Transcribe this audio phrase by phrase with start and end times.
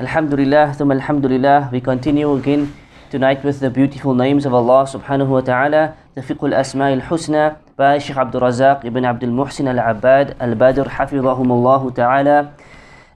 [0.00, 2.72] Alhamdulillah, thumma alhamdulillah, we continue again
[3.10, 7.98] tonight with the beautiful names of Allah subhanahu wa ta'ala, the Fiqh al-Asma al-Husna by
[7.98, 12.54] Shaykh Abdul Razak ibn Abdul Muhsin al-Abbad al-Badr hafidhahumullah ta'ala.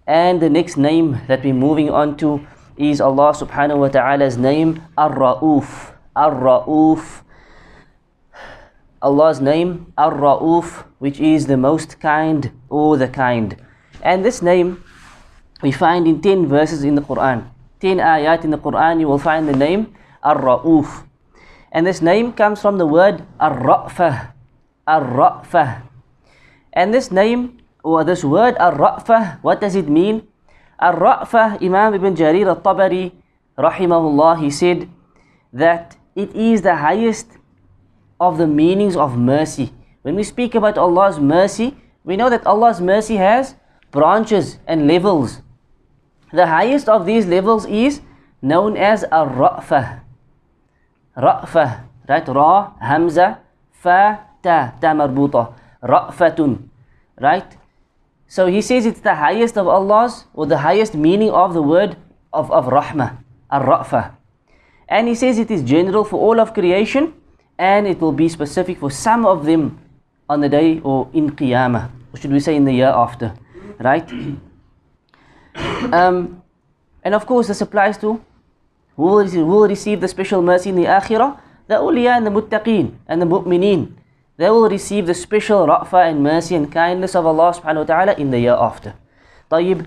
[0.07, 2.47] And the next name that we're moving on to
[2.77, 5.95] is Allah subhanahu wa ta'ala's name, Ar-Ra'uf.
[6.15, 7.23] Ar-Ra'uf.
[9.01, 13.57] Allah's name, Ar-Ra'uf, which is the most kind or the kind.
[14.03, 14.84] And this name
[15.65, 17.49] we find in 10 verses in the Quran.
[17.81, 21.09] 10 ayat in the Quran, you will find the name Ar-Ra'uf.
[21.73, 24.33] And this name comes from the word Ar-Ra'fah.
[24.87, 25.83] Ar-Ra'fah.
[26.73, 30.29] And this name, or this word Ar-Ra'fah, what does it mean?
[30.79, 33.13] Ar-Ra'fah, Imam Ibn Jarir al-Tabari,
[33.57, 34.89] rahimahullah, he said
[35.53, 37.39] that it is the highest
[38.21, 39.73] of the meanings of mercy.
[40.03, 43.57] When we speak about Allah's mercy, we know that Allah's mercy has
[43.91, 45.41] branches and levels.
[46.33, 48.01] The highest of these levels is
[48.43, 50.01] known as a ra'fah.
[51.17, 52.29] Ra'fah, right?
[52.29, 53.41] Ra, Hamza,
[53.73, 55.55] Fa, Ta, Ta marbuta.
[55.83, 56.69] Ra'fatun,
[57.21, 57.57] right?
[58.27, 61.97] So he says it's the highest of Allah's, or the highest meaning of the word
[62.33, 63.19] of, of Rahmah,
[63.51, 64.13] Ar-Ra'fah.
[64.89, 67.15] And he says it is general for all of creation,
[67.59, 69.79] and it will be specific for some of them
[70.29, 73.35] on the day or in Qiyamah, or should we say in the year after,
[73.79, 74.11] right?
[75.93, 76.43] Um,
[77.03, 78.21] and of course, this applies to
[78.97, 81.41] who will, who will receive the special mercy in the Akhirah?
[81.67, 83.95] The awliya and the muttaqeen and the mu'mineen.
[84.37, 88.15] They will receive the special ra'fa and mercy and kindness of Allah subhanahu wa ta'ala
[88.15, 88.95] in the year after.
[89.51, 89.87] Tayyib.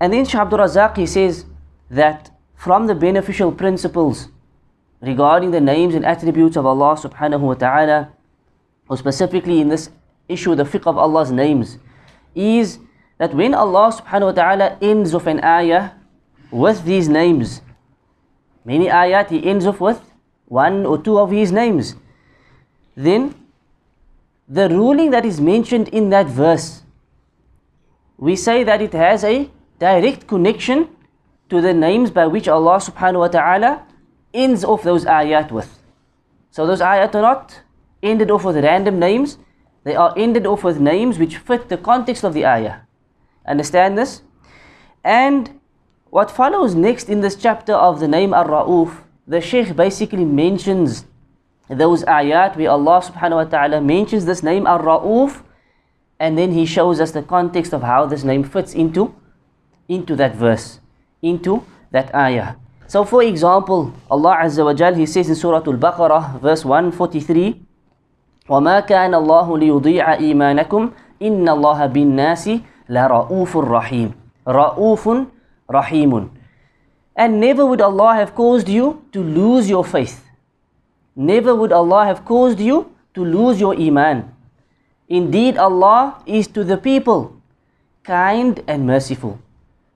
[0.00, 1.44] And then Shah Abdul Razak, he says
[1.90, 4.28] that from the beneficial principles
[5.00, 8.12] regarding the names and attributes of Allah subhanahu wa ta'ala,
[8.88, 9.90] or specifically in this
[10.28, 11.78] issue, the fiqh of Allah's names,
[12.34, 12.78] is
[13.24, 15.92] that when Allah subhanahu wa ta'ala ends off an ayah
[16.50, 17.62] with these names,
[18.68, 20.12] many ayat he ends off with
[20.44, 21.96] one or two of his names,
[22.94, 23.32] then
[24.46, 26.82] the ruling that is mentioned in that verse,
[28.18, 29.48] we say that it has a
[29.78, 30.86] direct connection
[31.48, 33.86] to the names by which Allah subhanahu wa ta'ala
[34.34, 35.80] ends off those ayat with.
[36.50, 37.60] So those ayat are not
[38.02, 39.38] ended off with random names,
[39.82, 42.83] they are ended off with names which fit the context of the ayah.
[43.47, 44.21] Understand this?
[45.03, 45.59] And
[46.09, 51.05] what follows next in this chapter of the name Ar-Ra'uf, the Shaykh basically mentions
[51.69, 55.43] those ayat where Allah subhanahu wa ta'ala mentions this name Ar-Ra'uf
[56.19, 59.15] and then he shows us the context of how this name fits into,
[59.87, 60.79] into that verse,
[61.21, 62.55] into that ayah.
[62.87, 67.61] So for example, Allah Azza wa Jal, He says in Surah Al-Baqarah, verse 143,
[68.49, 70.91] وَمَا كَانَ اللَّهُ لِيُضِيعَ إِيمَانَكُمْ
[71.21, 74.14] إِنَّ اللَّهَ بِالنَّاسِ La Ra'ufur Rahim.
[74.46, 75.30] Ra'ufun
[75.68, 76.30] Rahimun.
[77.16, 80.24] And never would Allah have caused you to lose your faith.
[81.16, 84.34] Never would Allah have caused you to lose your Iman.
[85.08, 87.36] Indeed, Allah is to the people
[88.02, 89.38] kind and merciful.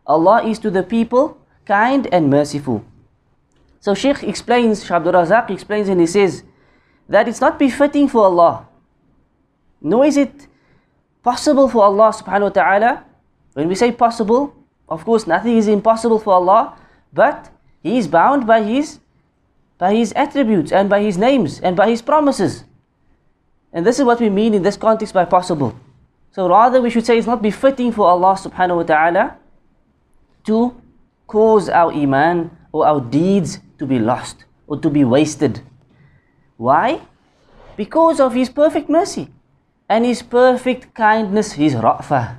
[0.07, 2.85] Allah is to the people kind and merciful.
[3.81, 6.43] So Sheikh explains, Shabdur Razak explains and he says
[7.09, 8.67] that it's not befitting for Allah.
[9.81, 10.48] Nor is it
[11.29, 12.93] possible for Allah subhanahu wa ta'ala.
[13.53, 14.57] When we say possible,
[14.89, 16.73] of course nothing is impossible for Allah,
[17.13, 17.53] but
[17.85, 18.97] He is bound by His
[19.77, 22.65] by His attributes and by His names and by His promises.
[23.77, 25.77] And this is what we mean in this context by possible.
[26.33, 29.25] So rather we should say it's not befitting for Allah subhanahu wa ta'ala
[30.49, 30.73] to
[31.29, 35.61] cause our iman or our deeds to be lost or to be wasted.
[36.57, 37.05] Why?
[37.77, 39.29] Because of His perfect mercy
[39.89, 42.37] and His perfect kindness, His ra'fah.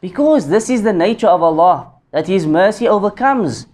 [0.00, 3.66] Because this is the nature of Allah, that His mercy overcomes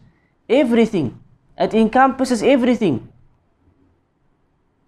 [0.48, 1.18] everything,
[1.56, 3.08] it encompasses everything.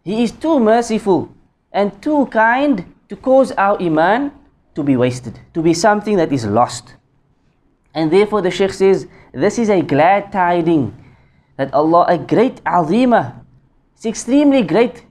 [0.04, 1.30] He is too merciful
[1.72, 4.32] and too kind to cause our iman
[4.74, 6.94] to be wasted, to be something that is lost.
[7.94, 10.96] And therefore the Shaykh says, this is a glad tiding
[11.56, 13.42] that Allah, a great azima,
[13.94, 15.04] it's extremely great,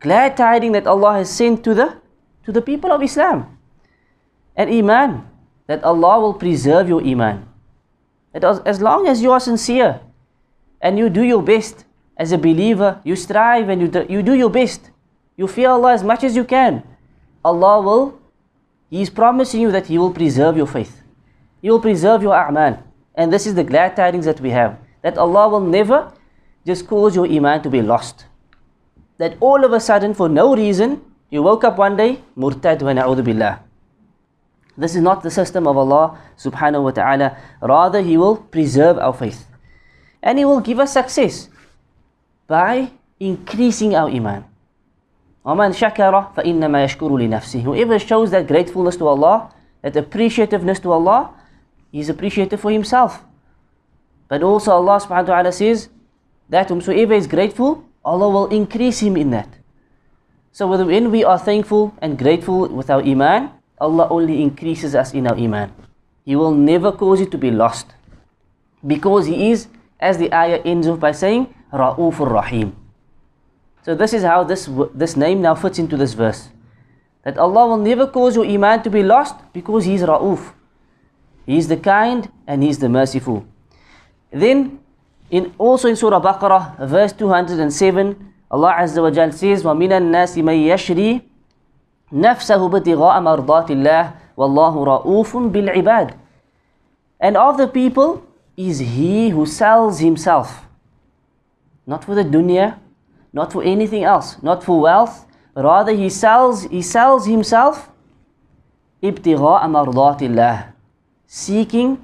[0.00, 1.96] glad tiding that Allah has sent to the
[2.44, 3.58] to the people of Islam.
[4.56, 5.26] And Iman,
[5.66, 7.48] that Allah will preserve your Iman.
[8.32, 10.00] That as, long as you are sincere
[10.80, 11.84] and you do your best
[12.16, 14.90] as a believer, you strive and you do, you do your best.
[15.36, 16.82] You fear Allah as much as you can.
[17.44, 18.18] Allah will,
[18.90, 21.02] He is promising you that He will preserve your faith.
[21.62, 22.82] He will preserve your a'mal.
[23.14, 24.78] And this is the glad tidings that we have.
[25.02, 26.12] That Allah will never
[26.66, 28.26] just cause your iman to be lost.
[29.18, 32.91] That all of a sudden, for no reason, you woke up one day, murtad wa
[32.91, 33.59] na'udhu billah.
[34.77, 37.37] This is not the system of Allah subhanahu wa ta'ala.
[37.61, 39.45] Rather, He will preserve our faith.
[40.23, 41.49] And He will give us success
[42.47, 44.45] by increasing our iman.
[45.45, 51.31] وَمَنْ شَكَرَ فَإِنَّمَا يَشْكُرُ لِنَفْسِهِ Whoever shows that gratefulness to Allah, that appreciativeness to Allah,
[51.91, 53.23] he is appreciative for himself.
[54.27, 55.89] But also Allah subhanahu wa ta'ala says
[56.49, 59.49] that whomsoever is grateful, Allah will increase him in that.
[60.54, 65.26] So when we are thankful and grateful with our iman, Allah only increases us in
[65.26, 65.74] our iman.
[66.24, 67.88] He will never cause it to be lost.
[68.86, 69.66] Because He is,
[69.98, 72.76] as the ayah ends off by saying, Ra'ufur Rahim.
[73.82, 76.50] So this is how this, this name now fits into this verse.
[77.24, 80.52] That Allah will never cause your iman to be lost because He is Ra'uf.
[81.46, 83.44] He is the kind and He is the merciful.
[84.30, 84.78] Then,
[85.32, 91.22] in also in Surah Baqarah, verse 207, Azza wa Jal says, وَمِنَ النَّاسِ مَن يَشْرِي
[92.12, 96.14] نَفْسَهُ بِتِغَاءَ مَرْضَاتِ اللَّهِ وَاللَّهُ رَؤُوفٌ بِالْعِبَادِ
[97.20, 98.22] And of the people
[98.56, 100.66] is he who sells himself.
[101.86, 102.78] Not for the dunya,
[103.32, 107.90] not for anything else, not for wealth, rather he sells, he sells himself
[109.04, 110.72] ابتغاء مرضات الله
[111.26, 111.98] seeking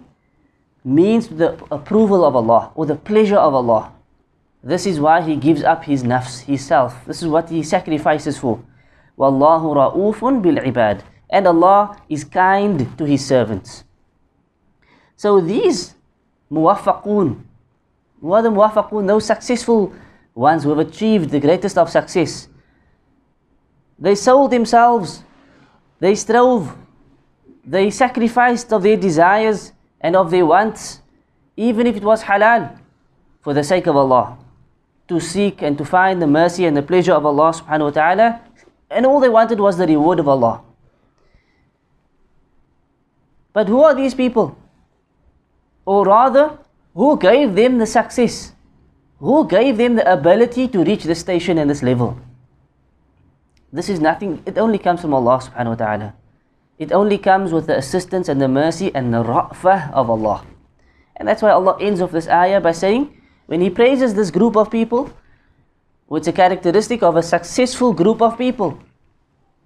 [0.85, 3.93] means the approval of Allah or the pleasure of Allah.
[4.63, 7.05] This is why he gives up his nafs, his self.
[7.07, 8.63] This is what he sacrifices for.
[9.19, 11.03] Wallahu ra'ufun bil ibad.
[11.31, 13.85] And Allah is kind to his servants.
[15.17, 15.95] So these
[16.51, 17.41] muwaffaqun,
[18.21, 19.93] who are the those successful
[20.35, 22.49] ones who have achieved the greatest of success.
[23.99, 25.23] They sold themselves,
[25.99, 26.77] they strove,
[27.65, 31.01] they sacrificed of their desires and of their wants,
[31.57, 32.79] even if it was halal,
[33.43, 34.39] for the sake of Allah,
[35.11, 38.41] to seek and to find the mercy and the pleasure of Allah subhanahu wa ta'ala,
[38.89, 40.63] and all they wanted was the reward of Allah.
[43.53, 44.57] But who are these people?
[45.85, 46.59] Or rather,
[46.95, 48.55] who gave them the success?
[49.19, 52.17] Who gave them the ability to reach this station and this level?
[53.73, 56.15] This is nothing, it only comes from Allah subhanahu wa ta'ala.
[56.79, 60.47] It only comes with the assistance and the mercy and the ra'fah of Allah.
[61.17, 63.20] And that's why Allah ends off this ayah by saying,
[63.51, 65.11] when He praises this group of people,
[66.13, 68.79] it's a characteristic of a successful group of people.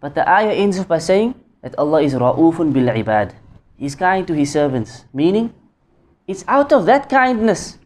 [0.01, 3.35] But the ayah ends off by saying that Allah is ra'ufun bil ibad.
[3.77, 5.05] He's kind to His servants.
[5.13, 5.53] Meaning,
[6.27, 7.77] it's out of that kindness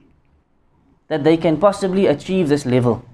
[1.09, 3.05] that they can possibly achieve this level.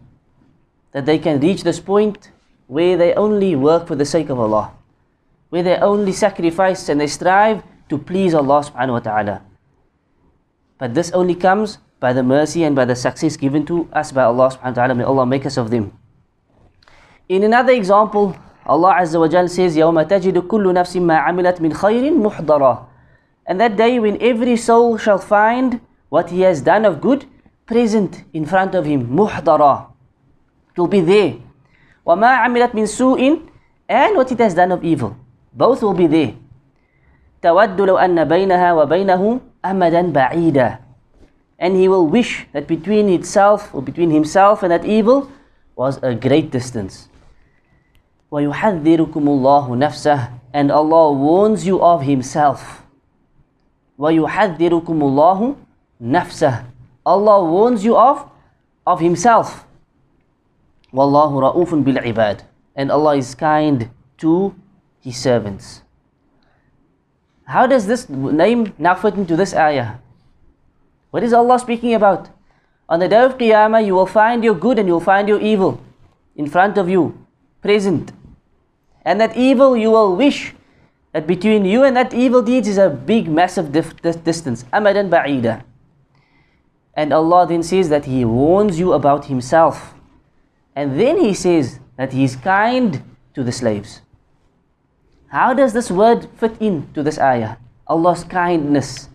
[0.93, 2.33] That they can reach this point
[2.67, 4.73] where they only work for the sake of Allah.
[5.49, 9.43] Where they only sacrifice and they strive to please Allah subhanahu wa ta'ala.
[10.77, 14.24] But this only comes by the mercy and by the success given to us by
[14.24, 14.96] Allah subhanahu wa ta'ala.
[14.96, 15.92] May Allah make us of them.
[17.28, 18.34] In another example,
[18.66, 22.86] Allah Azza wa Jal says, يَوْمَ تَجِدُ كُلُّ نَفْسٍ مَا عَمِلَتْ مِنْ خَيْرٍ مُحْضَرًا
[23.46, 27.26] And that day when every soul shall find what he has done of good
[27.66, 29.92] present in front of him, muhdara.
[30.74, 31.38] It will be there.
[32.06, 33.20] وَمَا عَمِلَتْ مِنْ سُوءٍ
[33.90, 35.18] And what it has done of evil.
[35.54, 36.34] Both will be there.
[37.44, 39.22] تَوَدُّ لَوْ أَنَّ بَيْنَهَا وَبَيْنَهُ
[39.66, 40.83] أَمَدًا بَعِيدًا
[41.58, 45.30] And he will wish that between itself or between himself and that evil
[45.76, 47.10] was a great distance.
[48.32, 52.86] وَيُحَذِّرُكُمُ اللَّهُ نَفْسَهُ And Allah warns you of Himself.
[53.98, 55.56] وَيُحَذِّرُكُمُ اللَّهُ
[56.02, 56.66] نَفْسَهُ
[57.06, 58.30] Allah warns you of,
[58.86, 59.66] of Himself.
[60.94, 62.44] Wallahu ra'ufun bil ibad.
[62.76, 64.54] And Allah is kind to
[65.02, 65.82] His servants.
[67.46, 69.98] How does this name now fit into this ayah?
[71.15, 72.29] What is Allah speaking about?
[72.89, 75.41] On the day of Qiyamah, you will find your good and you will find your
[75.41, 75.81] evil
[76.35, 77.25] in front of you,
[77.63, 78.11] present.
[79.05, 80.55] And that evil you will wish
[81.13, 84.65] that between you and that evil deeds is a big, massive dif- distance.
[84.73, 85.63] Amadan ba'ida.
[86.95, 89.95] And Allah then says that He warns you about Himself.
[90.75, 93.05] And then He says that He is kind
[93.35, 94.01] to the slaves.
[95.29, 97.59] How does this word fit into this ayah?
[97.87, 99.11] Allah's kindness.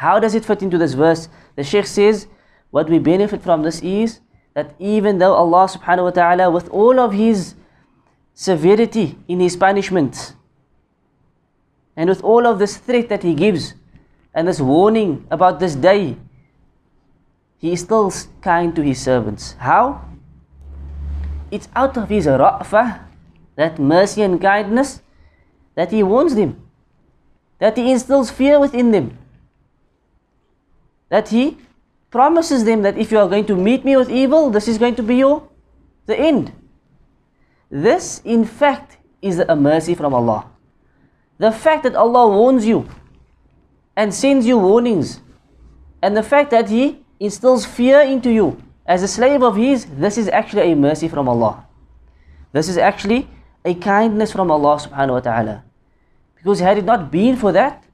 [0.00, 1.28] How does it fit into this verse?
[1.56, 2.26] The Shaykh says,
[2.70, 4.20] what we benefit from this is
[4.54, 7.54] that even though Allah subhanahu wa ta'ala, with all of His
[8.32, 10.32] severity in His punishment,
[11.96, 13.74] and with all of this threat that He gives,
[14.32, 16.16] and this warning about this day,
[17.60, 19.52] He is still kind to his servants.
[19.60, 20.00] How?
[21.50, 23.04] It's out of his ra'fah,
[23.56, 25.02] that mercy and kindness,
[25.74, 26.56] that he warns them,
[27.58, 29.19] that he instills fear within them,
[31.10, 31.58] that he
[32.10, 34.94] promises them that if you are going to meet me with evil, this is going
[34.96, 35.46] to be your
[36.06, 36.52] the end.
[37.70, 40.46] This, in fact, is a mercy from Allah.
[41.38, 42.88] The fact that Allah warns you
[43.96, 45.20] and sends you warnings,
[46.02, 50.18] and the fact that He instills fear into you as a slave of His, this
[50.18, 51.66] is actually a mercy from Allah.
[52.52, 53.28] This is actually
[53.64, 55.64] a kindness from Allah subhanahu wa ta'ala.
[56.34, 57.84] Because had it not been for that,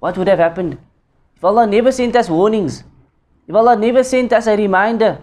[0.00, 0.78] what would have happened?
[1.36, 2.82] If Allah never sent us warnings,
[3.46, 5.20] if Allah never sent us a reminder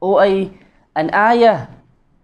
[0.00, 0.50] or a,
[0.96, 1.68] an ayah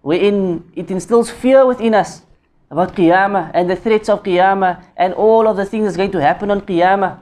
[0.00, 2.23] wherein it instills fear within us
[2.71, 6.21] about Qiyamah and the threats of Qiyamah and all of the things that's going to
[6.21, 7.21] happen on Qiyamah.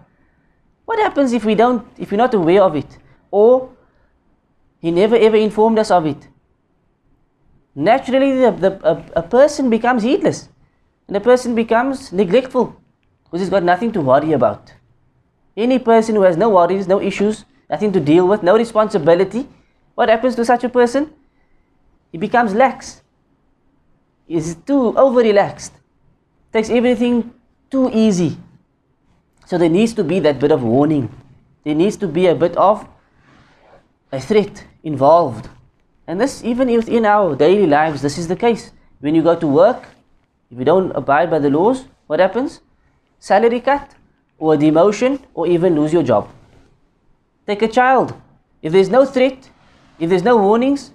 [0.85, 2.99] What happens if we don't, if we're not aware of it?
[3.31, 3.71] Or
[4.81, 6.29] He never ever informed us of it?
[7.75, 10.49] Naturally, the, the, a, a person becomes heedless
[11.09, 12.78] and a person becomes neglectful
[13.31, 14.73] because he's got nothing to worry about.
[15.57, 19.47] Any person who has no worries, no issues, nothing to deal with, no responsibility,
[19.95, 21.13] what happens to such a person?
[22.13, 23.03] He becomes lax.
[24.27, 25.73] He's too over relaxed.
[26.53, 27.35] Takes everything
[27.71, 28.39] too easy.
[29.47, 31.13] So there needs to be that bit of warning.
[31.65, 32.87] There needs to be a bit of
[34.13, 35.49] a threat involved.
[36.07, 38.73] And this, even within our daily lives, this is the case.
[39.01, 39.89] When you go to work,
[40.51, 42.61] if you don't abide by the laws, what happens?
[43.19, 43.95] Salary cut,
[44.39, 46.29] or demotion, or even lose your job.
[47.47, 48.15] Take a child.
[48.63, 49.51] If there's no threat,
[49.99, 50.93] if there's no warnings,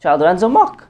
[0.00, 0.88] child runs amok.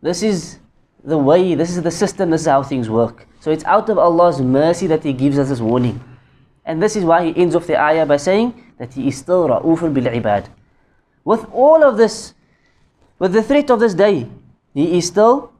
[0.00, 0.58] This is
[1.04, 3.26] the way, this is the system, this is how things work.
[3.40, 6.02] So it's out of Allah's mercy that He gives us this warning.
[6.64, 9.48] And this is why He ends off the ayah by saying that He is still
[9.48, 10.46] Ra'ufun bil ibad.
[11.24, 12.34] With all of this,
[13.18, 14.28] with the threat of this day,
[14.74, 15.52] He is still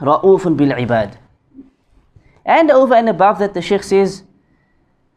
[0.00, 1.18] Ra'ufun bil ibad.
[2.45, 4.23] And over and above that, the Shaykh says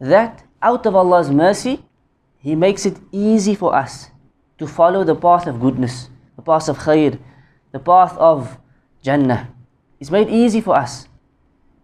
[0.00, 1.84] that out of Allah's mercy,
[2.38, 4.10] He makes it easy for us
[4.58, 7.18] to follow the path of goodness, the path of khair,
[7.72, 8.58] the path of
[9.02, 9.48] Jannah.
[10.00, 11.06] It's made easy for us.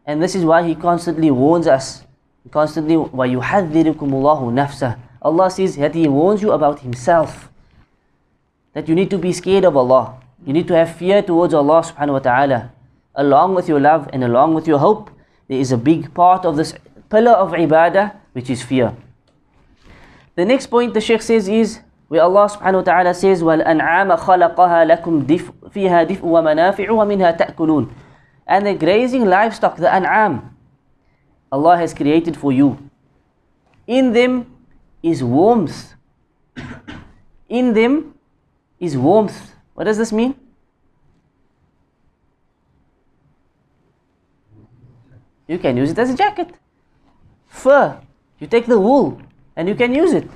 [0.05, 2.03] And this is why He constantly warns us.
[2.51, 7.51] Constantly, وَيُحَذِّرُكُمُ اللَّهُ نَفْسَهُ Allah says that He warns you about Himself.
[8.73, 10.21] That you need to be scared of Allah.
[10.47, 12.73] You need to have fear towards Allah subhanahu wa ta'ala.
[13.15, 15.11] Along with your love and along with your hope,
[15.51, 16.75] there is a big part of this
[17.09, 18.95] pillar of ibadah, which is fear.
[20.35, 24.87] The next point the Shaykh says is where Allah subhanahu wa ta'ala says, وَالْأَنْعَامَ خَلَقَهَا
[24.87, 27.91] لَكُمْ دِفْء فِيهَا دِفْء وَمَنَافِعُ وَمِنْهَا تَأْكُلُونَ
[28.47, 30.55] And the grazing livestock, the an'am,
[31.51, 32.79] Allah has created for you.
[33.87, 34.47] In them
[35.03, 35.95] is warmth.
[37.49, 38.15] In them
[38.79, 39.55] is warmth.
[39.75, 40.35] What does this mean?
[45.51, 46.55] You can use it as a jacket.
[47.47, 48.01] Fur.
[48.39, 49.21] You take the wool
[49.55, 50.29] and you can use it.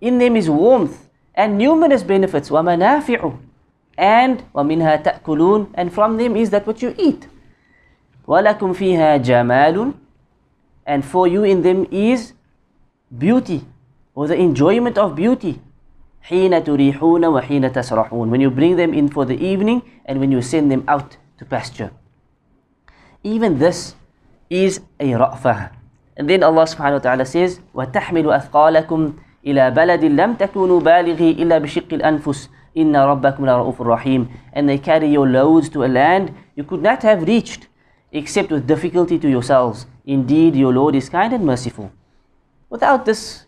[0.00, 2.50] In them is warmth and numerous benefits.
[2.50, 3.38] وَمَنَافِعُ
[3.98, 7.26] And وَمِنْهَا تَأْكُلُونَ And from them is that what you eat.
[8.28, 9.94] وَلَكُمْ فِيهَا جَمَالٌ
[10.86, 12.32] And for you in them is
[13.16, 13.64] beauty
[14.14, 15.60] or the enjoyment of beauty.
[16.28, 20.42] حِينَ تُرِيحُونَ وَحِينَ تَسْرَحُونَ When you bring them in for the evening and when you
[20.42, 21.90] send them out to pasture.
[23.24, 23.94] Even this
[24.50, 25.72] is a ra'fah.
[26.16, 29.14] And then Allah subhanahu wa ta'ala says, وَتَحْمِلُ أَثْقَالَكُمْ
[29.46, 35.08] إِلَى بَلَدٍ لَمْ تَكُونُوا بَالِغِي إِلَّا بِشِقِّ الْأَنفُسِ إِنَّ رَبَّكُمْ لَرَؤُوفٌ رَحِيمٌ And they carry
[35.08, 37.68] your loads to a land you could not have reached
[38.12, 39.86] except with difficulty to yourselves.
[40.04, 41.90] Indeed, your Lord is kind and merciful.
[42.68, 43.46] Without this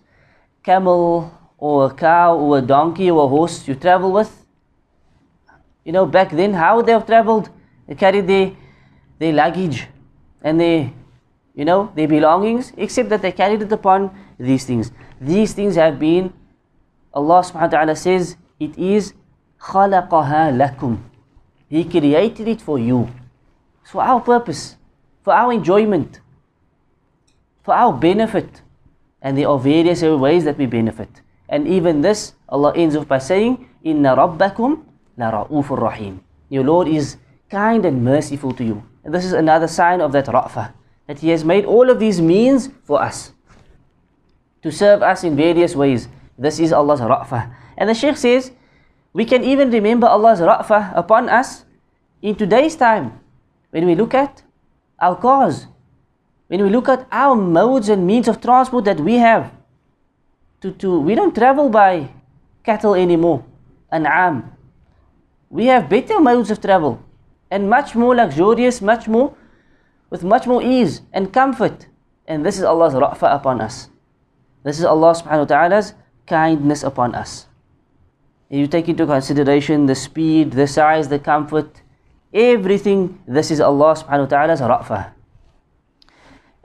[0.62, 4.46] camel or a cow or a donkey or a horse you travel with,
[5.84, 7.50] you know, back then, how they have traveled,
[7.88, 8.52] they carried their,
[9.18, 9.88] their luggage
[10.42, 10.92] and their,
[11.54, 14.90] you know, their belongings, except that they carried it upon these things.
[15.20, 16.32] These things have been,
[17.14, 19.14] Allah subhanahu wa ta'ala says, it is
[19.60, 20.98] خَلَقَهَا لَكُمْ
[21.68, 23.08] He created it for you.
[23.82, 24.76] It's for our purpose,
[25.22, 26.20] for our enjoyment,
[27.62, 28.62] for our benefit.
[29.20, 31.22] And there are various ways that we benefit.
[31.48, 34.82] And even this, Allah ends off by saying, Inna rabbakum
[35.16, 36.24] la ra'ufur rahim.
[36.48, 37.16] Your Lord is
[37.50, 38.82] kind and merciful to you.
[39.07, 40.73] And this is another sign of that ra'fah,
[41.07, 43.31] that He has made all of these means for us
[44.61, 46.09] to serve us in various ways.
[46.37, 47.55] This is Allah's ra'fah.
[47.77, 48.51] And the Shaykh says,
[49.13, 51.63] we can even remember Allah's ra'fah upon us
[52.21, 53.17] in today's time.
[53.71, 54.43] When we look at
[54.99, 55.67] our cars,
[56.47, 59.53] when we look at our modes and means of transport that we have,
[60.59, 62.09] to, to we don't travel by
[62.61, 63.45] cattle anymore,
[63.89, 64.51] an'am.
[65.49, 67.06] We have better modes of travel
[67.50, 69.34] and much more luxurious, much more
[70.10, 71.86] with much more ease and comfort.
[72.26, 73.88] And this is Allah's ra'fa upon us.
[74.62, 75.94] This is Allah subhanahu wa ta'ala's
[76.26, 77.46] kindness upon us.
[78.48, 81.82] If you take into consideration the speed, the size, the comfort,
[82.32, 85.12] everything, this is Allah subhanahu wa ta'ala's ra'fa.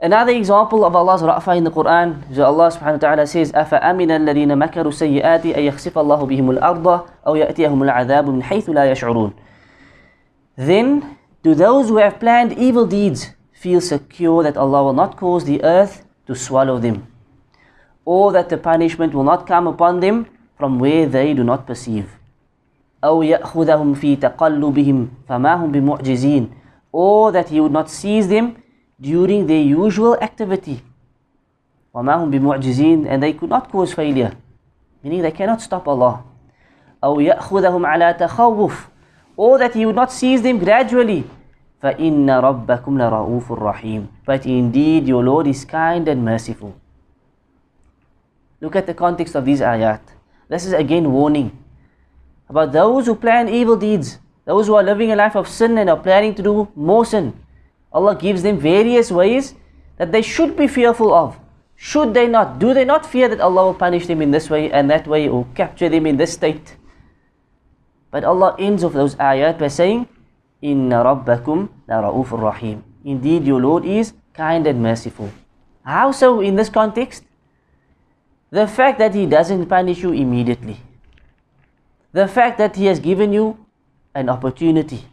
[0.00, 4.14] Another example of Allah's ra'fa in the Quran is Allah subhanahu wa ta'ala says, أَفَأَمِنَ
[4.14, 6.86] الَّذِينَ مَكَرُوا السَّيِّئَاتِ أَن يَخْسِفَ اللَّهُ بِهِمُ الْأَرْضَ
[7.26, 9.32] أَوْ يَأْتِيَهُمُ الْعَذَابُ مِنْ حَيْثُ لَا يَشْعُرُونَ
[10.56, 15.44] Then, do those who have planned evil deeds feel secure that Allah will not cause
[15.44, 17.06] the earth to swallow them,
[18.04, 22.18] or that the punishment will not come upon them from where they do not perceive?
[23.02, 26.50] أَوْ يَأْخُذَهُمْ فِي تَقَلُّبِهِمْ فَمَا هُمْ بِمُعْجِزِينَ
[26.90, 28.60] Or that He would not seize them
[29.00, 30.82] during their usual activity.
[31.94, 34.34] وَمَا هُمْ بِمُعْجِزِينَ And they could not cause failure.
[35.04, 36.24] Meaning they cannot stop Allah.
[37.02, 38.91] أَوْ يَأْخُذَهُمْ عَلَى تَخَوُّفٍ
[39.36, 41.24] Or that He would not seize them gradually.
[41.82, 46.74] فَإِنَّ رَبَّكُمْ لَرَؤُوفٌ رَحِيمٌ But indeed your Lord is kind and merciful.
[48.60, 50.00] Look at the context of these ayat.
[50.48, 51.56] This is again warning
[52.48, 55.88] about those who plan evil deeds, those who are living a life of sin and
[55.88, 57.38] are planning to do more sin.
[57.92, 59.54] Allah gives them various ways
[59.98, 61.38] that they should be fearful of.
[61.76, 62.58] Should they not?
[62.58, 65.28] Do they not fear that Allah will punish them in this way and that way
[65.28, 66.76] or capture them in this state?
[68.13, 70.05] But Allah ends off those ayat by saying,
[70.61, 72.85] Inna rabbakum ra'ufur rahim.
[73.01, 75.33] Indeed, your Lord is kind and merciful.
[75.81, 77.25] How so in this context?
[78.53, 80.77] The fact that He doesn't punish you immediately.
[82.13, 83.57] The fact that He has given you
[84.13, 85.09] an opportunity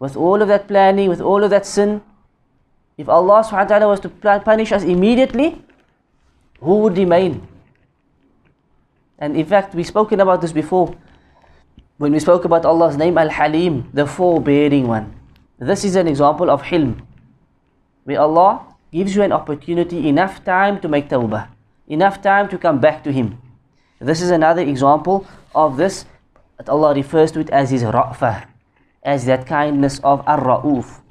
[0.00, 2.00] with all of that planning, with all of that sin,
[2.96, 4.08] if Allah subhanahu wa ta'ala was to
[4.40, 5.60] punish us immediately,
[6.64, 7.46] who would remain?
[9.18, 10.96] And in fact, we've spoken about this before.
[11.96, 15.14] When we spoke about Allah's name, Al-Halim, the forbearing one.
[15.58, 17.06] This is an example of Hilm.
[18.02, 21.48] Where Allah gives you an opportunity, enough time to make tawbah.
[21.86, 23.38] Enough time to come back to Him.
[24.00, 26.04] This is another example of this
[26.58, 28.46] that Allah refers to it as His ra'fah
[29.04, 31.03] as that kindness of Ar-Ra'uf.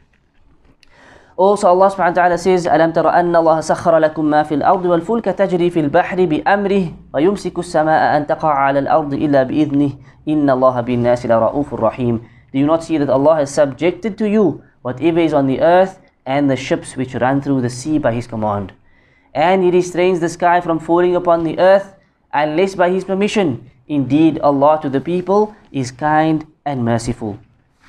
[1.39, 4.85] Also Allah subhanahu wa ta'ala says, أَلَمْ تَرَ أَنَّ اللَّهَ سَخَّرَ لَكُم مَا فِي الْأَرْضِ
[4.87, 9.91] وَالْفُلْكَ تَجْرِي فِي الْبَحْرِ بِأَمْرِهِ وَيُمْسِكُ السَّمَاءَ أَن تَقَعَ عَلَى الْأَرْضِ إِلَّا بِإِذْنِهِ
[10.27, 12.15] إِنَّ اللَّهَ بِالنَّاسِ لَرَؤُوفٌ رَحِيمٌ
[12.53, 16.01] Do you not see that Allah has subjected to you whatever is on the earth
[16.27, 18.73] and the ships which run through the sea by His command?
[19.33, 21.95] And He restrains the sky from falling upon the earth
[22.35, 23.71] unless by His permission.
[23.87, 27.39] Indeed, Allah to the people is kind and merciful.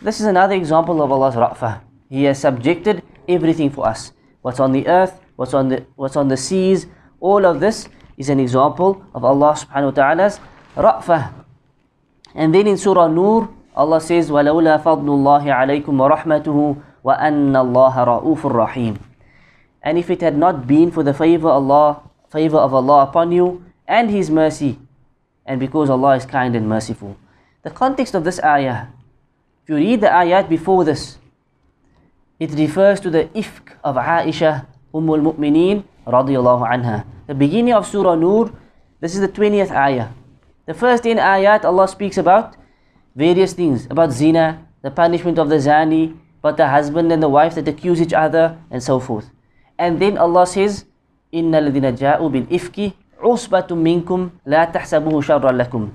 [0.04, 1.82] This is another example of Allah's ra'fah.
[2.10, 4.12] He has subjected everything for us.
[4.42, 6.88] What's on the earth, what's on the, what's on the seas,
[7.20, 10.40] all of this is an example of Allah subhanahu wa ta'ala's
[10.76, 11.34] ra'fah.
[12.36, 18.42] And then in Surah Nur, Allah says, وَلَوْلَا فَضْلُ اللَّهِ عَلَيْكُمْ وَرَحْمَتُهُ وَأَنَّ اللَّهَ رَؤُوفٌ
[18.42, 19.00] رَحِيمٌ
[19.82, 23.64] And if it had not been for the favor Allah, favor of Allah upon you
[23.88, 24.80] and His mercy,
[25.46, 27.18] and because Allah is kind and merciful.
[27.64, 28.88] The context of this ayah
[29.70, 31.22] if you read the ayat before this,
[32.44, 37.06] it refers to the ifk of Aisha Ummul Mu'mineen radiyallahu anha.
[37.28, 38.52] The beginning of Surah Nur,
[39.00, 40.10] this is the 20th ayah.
[40.66, 42.56] The first 10 ayat Allah speaks about
[43.16, 47.56] various things, about zina, the punishment of the zani, about the husband and the wife
[47.56, 49.30] that accuse each other, and so forth.
[49.78, 50.86] And then Allah says,
[51.34, 55.90] إِنَّ الَّذِينَ جَاءُوا بِالْإِفْكِ عُصْبَةٌ مِّنكُمْ لَا تَحْسَبُوهُ شَرًّا لَكُمْ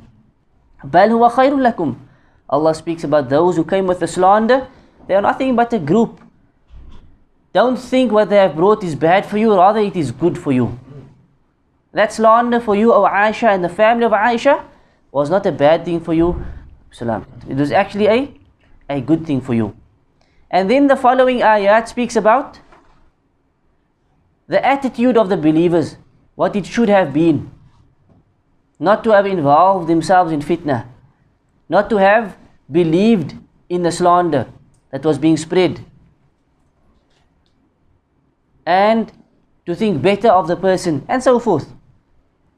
[0.84, 1.94] بَلْ هُوَ خَيْرٌ لَكُمْ
[2.48, 4.68] Allah speaks about those who came with the slander.
[5.08, 6.20] They are nothing but a group.
[7.53, 10.51] don't think what they have brought is bad for you, rather it is good for
[10.51, 10.79] you.
[11.91, 14.63] That slander for you, O Aisha and the family of Aisha,
[15.11, 16.45] was not a bad thing for you.
[16.91, 18.33] It was actually a,
[18.89, 19.75] a good thing for you.
[20.51, 22.59] And then the following ayat speaks about
[24.47, 25.97] the attitude of the believers,
[26.35, 27.51] what it should have been.
[28.79, 30.85] Not to have involved themselves in fitna
[31.69, 32.35] not to have
[32.69, 33.35] believed
[33.69, 34.47] in the slander
[34.89, 35.85] that was being spread
[38.69, 39.11] and
[39.65, 41.73] to think better of the person and so forth.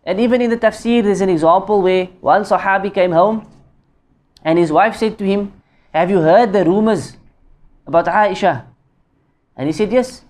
[0.04, 3.48] And even in the tafsir, there's an example where one Sahabi came home
[4.44, 5.54] and his wife said to him,
[5.94, 7.16] Have you heard the rumors
[7.88, 8.66] about Aisha?
[9.56, 10.26] And he said, Yes.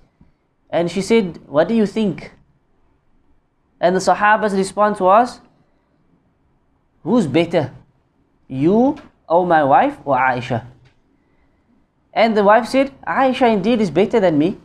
[0.69, 2.31] And she said, What do you think?
[3.79, 5.41] And the Sahaba's response was,
[7.03, 7.73] Who's better?
[8.47, 10.65] You, or my wife, or Aisha?
[12.13, 14.59] And the wife said, Aisha indeed is better than me.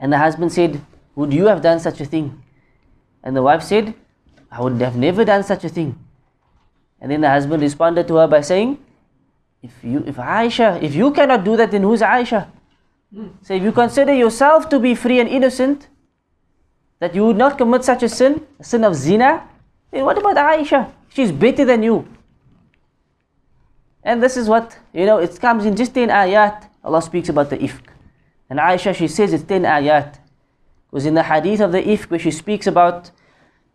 [0.00, 0.80] And the husband said,
[1.16, 2.42] Would you have done such a thing?
[3.22, 3.94] And the wife said,
[4.50, 5.98] I would have never done such a thing.
[7.00, 8.78] And then the husband responded to her by saying,
[9.62, 12.46] if you if Aisha, if you cannot do that, then who's Aisha?
[13.42, 15.88] So if you consider yourself to be free and innocent,
[17.00, 19.48] that you would not commit such a sin, a sin of zina,
[19.90, 20.92] then what about Aisha?
[21.08, 22.06] She's better than you.
[24.02, 26.68] And this is what, you know, it comes in just in ayat.
[26.84, 27.82] Allah speaks about the ifk.
[28.50, 30.18] And Aisha, she says it's 10 ayat.
[30.90, 33.10] Because in the hadith of the ifk where she speaks about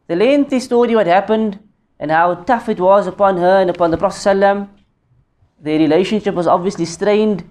[0.08, 1.60] the lengthy story what happened
[2.00, 4.18] and how tough it was upon her and upon the Prophet.
[4.18, 4.68] ﷺ.
[5.62, 7.50] Their relationship was obviously strained.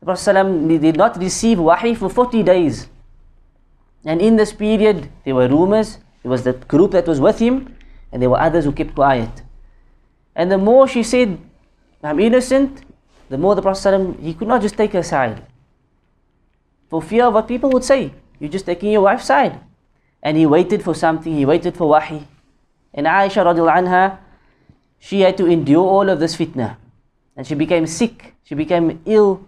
[0.00, 2.88] The Prophet ﷺ did not receive wahi for 40 days.
[4.04, 7.76] And in this period, there were rumors, there was the group that was with him,
[8.10, 9.42] and there were others who kept quiet.
[10.34, 11.38] And the more she said,
[12.02, 12.82] I'm innocent,
[13.28, 15.44] the more the Prophet ﷺ, he could not just take her side.
[16.88, 18.12] For fear of what people would say.
[18.38, 19.60] You're just taking your wife's side.
[20.22, 22.26] And he waited for something, he waited for wahi.
[22.92, 24.18] And Aisha radiallahu anha,
[24.98, 26.76] she had to endure all of this fitna.
[27.36, 29.44] And she became sick, she became ill.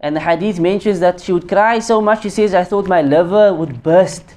[0.00, 3.02] And the hadith mentions that she would cry so much, she says, I thought my
[3.02, 4.34] liver would burst.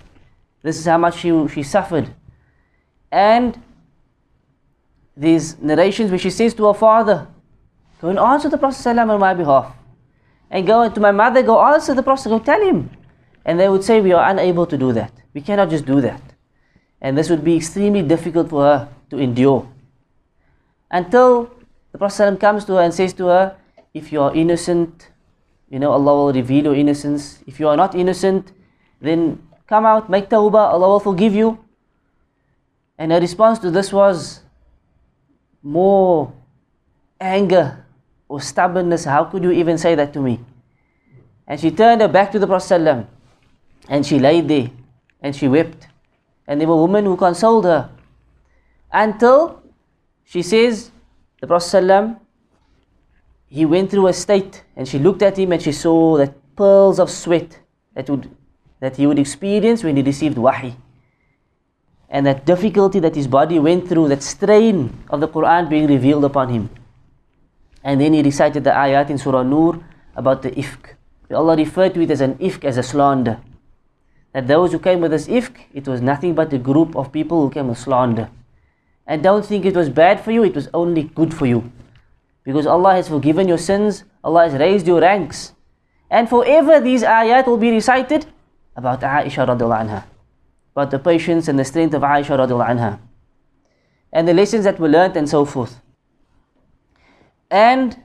[0.64, 2.14] This is how much she, she suffered.
[3.12, 3.62] And
[5.16, 7.28] these narrations where she says to her father,
[8.02, 9.76] Go and answer the Prophet ﷺ on my behalf.
[10.52, 12.90] And go to my mother, go answer the Prophet, go tell him.
[13.46, 15.14] And they would say, We are unable to do that.
[15.34, 16.22] We cannot just do that.
[17.00, 19.68] And this would be extremely difficult for her to endure.
[20.92, 21.50] Until
[21.94, 23.56] the Prophet comes to her and says to her,
[23.94, 25.10] If you are innocent,
[25.70, 27.40] you know, Allah will reveal your innocence.
[27.48, 28.52] If you are not innocent,
[29.00, 31.64] then come out, make tawbah, Allah will forgive you.
[32.98, 34.42] And her response to this was
[35.64, 36.34] more
[37.22, 37.86] anger
[38.32, 39.04] or stubbornness.
[39.04, 40.40] How could you even say that to me?
[41.46, 43.08] And she turned her back to the Prophet
[43.90, 44.70] and she lay there
[45.22, 45.88] and she wept.
[46.48, 47.90] And there were women who consoled her
[48.92, 49.62] until
[50.24, 50.92] she says,
[51.42, 52.16] the Prophet
[53.48, 57.00] he went through a state and she looked at him and she saw that pearls
[57.00, 57.60] of sweat
[57.96, 58.30] that would
[58.80, 60.74] that he would experience when he received wahi
[62.10, 66.24] and that difficulty that his body went through that strain of the Quran being revealed
[66.24, 66.70] upon him
[67.84, 69.84] and then he recited the ayat in Surah Nur
[70.16, 70.96] about the ifk.
[71.34, 73.40] Allah referred to it as an ifk as a slander.
[74.34, 77.42] That those who came with this ifk it was nothing but a group of people
[77.42, 78.30] who came with slander.
[79.08, 81.72] And don't think it was bad for you it was only good for you.
[82.44, 85.54] Because Allah has forgiven your sins, Allah has raised your ranks.
[86.10, 88.26] And forever these ayat will be recited
[88.76, 90.04] about Aisha radiallahu anha,
[90.76, 93.00] about the patience and the strength of Aisha radiallahu anha,
[94.12, 95.82] and the lessons that were learnt and so forth.
[97.51, 97.97] And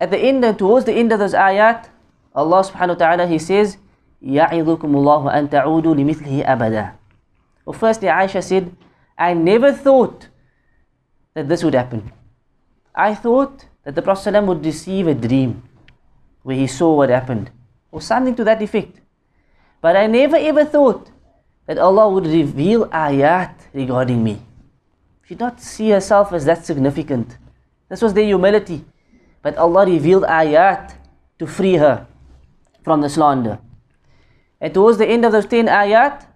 [0.00, 1.88] at the end and towards the end of those ayat,
[2.34, 3.76] Allah subhanahu wa ta'ala He says,
[4.22, 6.92] يَعِظُكُمُ اللَّهُ أَن تَعُودُوا لِمِثْلِهِ أَبَدًا
[7.64, 8.74] Well firstly Aisha said,
[9.18, 10.28] I never thought
[11.34, 12.12] that this would happen.
[12.94, 15.62] I thought that the Prophet ﷺ would receive a dream
[16.42, 17.50] where he saw what happened,
[17.92, 19.00] or something to that effect.
[19.80, 21.10] But I never ever thought
[21.66, 24.42] that Allah would reveal ayat regarding me.
[25.24, 27.36] She did not see herself as that significant.
[27.88, 28.84] This was their humility.
[29.42, 30.94] But Allah revealed ayat
[31.38, 32.06] to free her
[32.82, 33.58] from the slander.
[34.60, 36.26] And towards the end of those 10 ayat,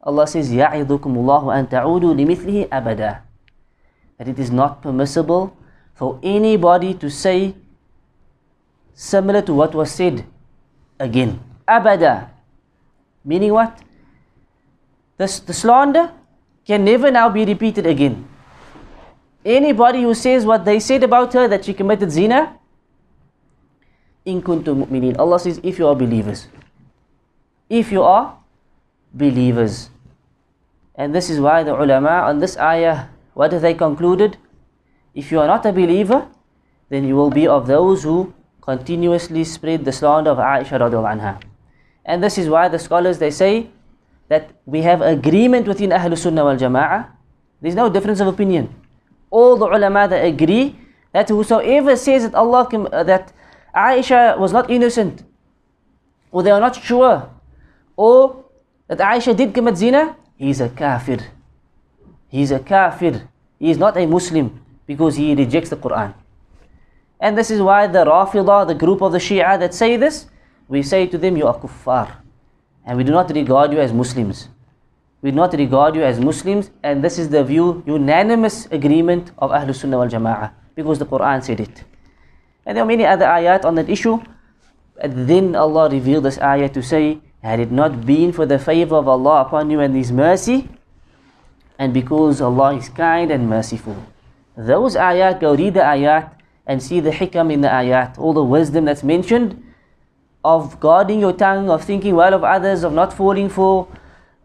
[0.00, 3.20] Allah says, يَعِذُكُمُ اللَّهُ أَن تَعُودُوا لِمِثْلِهِ أَبَدًا
[4.18, 5.56] That it is not permissible
[5.94, 7.54] for anybody to say
[8.94, 10.24] similar to what was said
[10.98, 11.40] again.
[11.66, 12.30] Abada.
[13.24, 13.78] Meaning what?
[15.16, 16.12] The, the slander
[16.66, 18.28] can never now be repeated again.
[19.49, 22.59] Anybody who says what they said about her that she committed zina,
[24.25, 25.17] in kuntum mu'minin.
[25.17, 26.47] Allah says, if you are believers.
[27.69, 28.37] If you are
[29.13, 29.89] believers.
[30.95, 34.37] And this is why the ulama on this ayah, what have they concluded?
[35.15, 36.27] If you are not a believer,
[36.89, 41.41] then you will be of those who continuously spread the slander of Aisha anha.
[42.05, 43.69] And this is why the scholars they say
[44.27, 47.07] that we have agreement within Ahlul Sunnah wal Jama'ah.
[47.61, 48.69] There's no difference of opinion.
[49.31, 50.75] All the ulama they agree
[51.13, 53.31] that whosoever says that Allah uh, that
[53.75, 55.23] Aisha was not innocent,
[56.31, 57.29] or they are not sure,
[57.95, 58.45] or
[58.87, 61.19] that Aisha did commit zina, he is a kafir.
[62.29, 63.27] He is a kafir.
[63.59, 66.13] He is not a Muslim because he rejects the Quran.
[67.19, 70.27] And this is why the Rafidah, the group of the Shia that say this,
[70.69, 72.15] we say to them, You are kuffar.
[72.85, 74.47] And we do not regard you as Muslims.
[75.21, 79.75] We not regard you as Muslims, and this is the view, unanimous agreement of Ahlul
[79.75, 81.83] Sunnah wal Jama'ah, because the Quran said it.
[82.65, 84.21] And there are many other ayat on that issue.
[85.01, 88.95] And then Allah revealed this ayat to say, had it not been for the favor
[88.95, 90.69] of Allah upon you and His mercy,
[91.77, 93.95] and because Allah is kind and merciful.
[94.55, 96.31] Those ayat, go read the ayat
[96.67, 99.63] and see the hikam in the ayat, all the wisdom that's mentioned
[100.43, 103.87] of guarding your tongue, of thinking well of others, of not falling for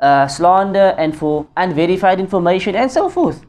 [0.00, 3.44] uh, slander and for unverified information and so forth.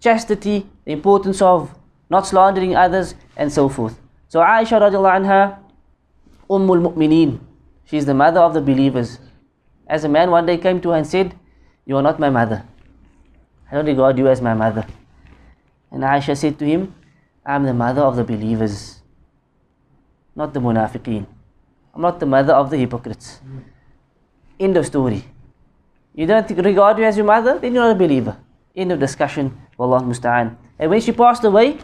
[0.00, 1.74] Chastity, the importance of
[2.10, 3.98] not slandering others and so forth.
[4.28, 5.58] So Aisha radiallahu anha,
[6.50, 7.40] Ummul Mu'mineen,
[7.84, 9.18] she's the mother of the believers.
[9.86, 11.34] As a man one day came to her and said,
[11.86, 12.64] You are not my mother.
[13.70, 14.86] I don't regard you as my mother.
[15.90, 16.94] And Aisha said to him,
[17.46, 19.02] I'm the mother of the believers,
[20.34, 21.26] not the munafiqeen.
[21.94, 23.40] I'm not the mother of the hypocrites.
[24.58, 25.24] End of story.
[26.14, 28.36] You don't regard me as your mother, then you're not a believer.
[28.74, 29.50] End of discussion.
[29.76, 30.56] Wallah musta'an.
[30.78, 31.78] And when she passed away,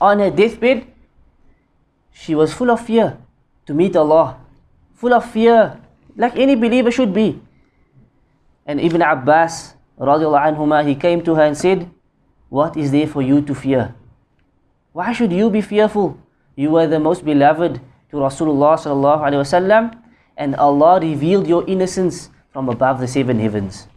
[0.00, 0.86] on her deathbed,
[2.12, 3.18] she was full of fear
[3.66, 4.40] to meet Allah.
[4.94, 5.78] Full of fear,
[6.16, 7.40] like any believer should be.
[8.66, 11.90] And Ibn Abbas, radiallahu he came to her and said,
[12.48, 13.94] What is there for you to fear?
[14.92, 16.18] Why should you be fearful?
[16.56, 19.94] You were the most beloved to Rasulullah sallallahu wasallam,
[20.36, 23.87] and Allah revealed your innocence from above the seven heavens.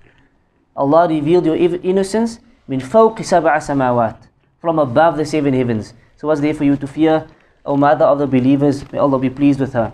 [0.77, 4.17] Allah revealed your innocence min fawqi sab'a samawat,
[4.61, 5.95] from above the seven heavens.
[6.17, 7.27] So what's there for you to fear,
[7.65, 8.91] O mother of the believers?
[8.93, 9.93] May Allah be pleased with her.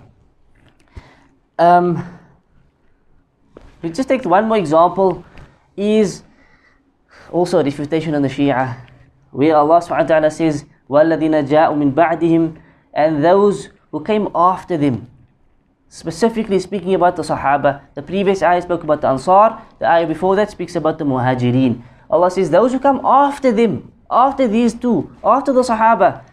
[1.59, 2.03] Um,
[3.83, 5.25] we just take one more example,
[5.77, 6.23] is
[7.31, 8.79] also a refutation on the Shia,
[9.31, 12.61] where Allah subhanahu wa ta'ala says, وَالَّذِينَ جَاءُوا مِن بَعْدِهِمْ
[12.95, 15.09] And those who came after them.
[15.89, 17.83] Specifically speaking about the Sahaba.
[17.95, 19.61] The previous ayah spoke about the Ansar.
[19.79, 21.83] The ayah before that speaks about the Muhajirin.
[22.11, 26.25] Allah says, those who come after them, after these two, after the Sahaba,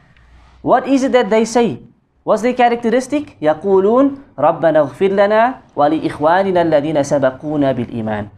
[0.61, 1.79] what is it that they say?
[2.23, 3.37] What's their characteristic?
[3.41, 8.29] يقولون ربنا اغفر لنا ولإخواننا الذين سبقونا بالإيمان.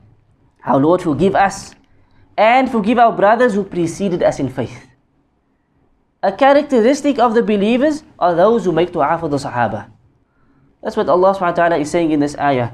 [0.65, 1.73] Our Lord forgive us
[2.37, 4.87] and forgive our brothers who preceded us in faith.
[6.23, 9.89] A characteristic of the believers are those who make dua for the Sahaba.
[10.85, 12.71] That's what Allah subhanahu wa ta'ala is saying in this ayah.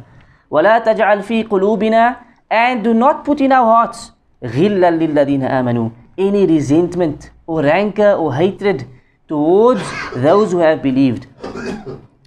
[0.52, 2.18] وَلَا تَجْعَلْ فِي قُلُوبِنَا
[2.50, 4.12] And do not put in our hearts
[4.44, 8.88] غِلًّا لِلَّذِينَ آمَنُوا Any resentment or rancor or hatred
[9.28, 9.84] towards
[10.16, 11.28] those who have believed.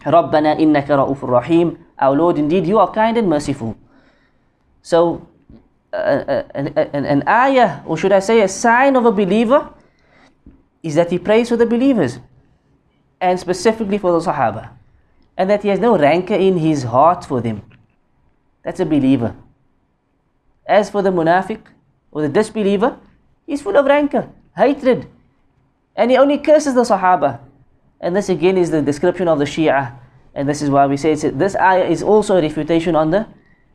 [0.04, 3.76] رَبَّنَا إِنَّكَ رَؤُوفٌ رَحِيمٌ Our Lord, indeed, you are kind and merciful.
[4.82, 5.26] So,
[5.92, 9.68] uh, uh, an, an, an ayah, or should I say a sign of a believer,
[10.82, 12.18] is that he prays for the believers
[13.20, 14.70] and specifically for the Sahaba,
[15.36, 17.62] and that he has no rancor in his heart for them.
[18.64, 19.34] That's a believer.
[20.66, 21.60] As for the munafiq
[22.12, 22.98] or the disbeliever,
[23.46, 25.08] he's full of rancor, hatred,
[25.96, 27.40] and he only curses the Sahaba.
[28.00, 29.98] And this again is the description of the Shia,
[30.34, 33.26] and this is why we say it's, this ayah is also a refutation on the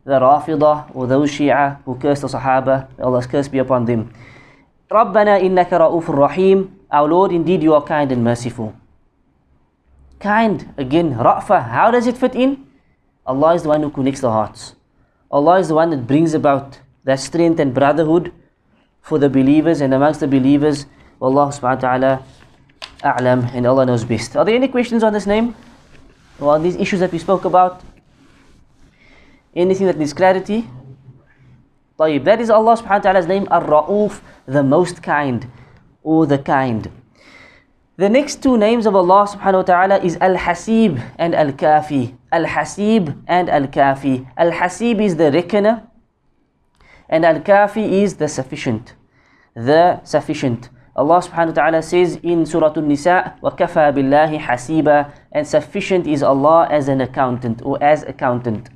[0.06, 2.88] the Rafidah or those Shia who curse the Sahaba.
[3.02, 4.14] Allah's curse be upon them.
[4.90, 8.76] رَبَّنَا إِنَّكَ رَؤُوفٌ رَحِيمٌ Our Lord, indeed you are kind and merciful.
[10.20, 12.66] Kind, again, Ra'fa, how does it fit in?
[13.26, 14.76] Allah is the one who connects the hearts.
[15.32, 18.32] Allah is the one that brings about that strength and brotherhood
[19.02, 20.86] for the believers and amongst the believers.
[21.22, 22.24] Allah subhanahu wa ta'ala
[23.02, 24.36] a'lam and Allah knows best.
[24.36, 25.56] Are there any questions on this name?
[26.40, 27.82] Or on these issues that we spoke about?
[29.56, 30.68] Anything that needs clarity?
[31.98, 35.48] طيب, that is Allah subhanahu wa ta'ala's name, Ar-Ra'uf, the most kind,
[36.04, 36.92] or the kind.
[38.00, 42.14] The next two names of Allah subhanahu wa ta'ala is Al-Hasib and Al-Kafi.
[42.30, 44.28] Al-Hasib and Al-Kafi.
[44.36, 45.88] Al-Hasib is the reckoner,
[47.08, 48.96] and Al-Kafi is the sufficient.
[49.56, 50.68] The sufficient.
[50.94, 56.68] Allah subhanahu wa ta'ala says in Surah An-Nisa, وَكَفَى بِاللَّهِ حَسِيبًا And sufficient is Allah
[56.70, 58.70] as an accountant, or as accountant.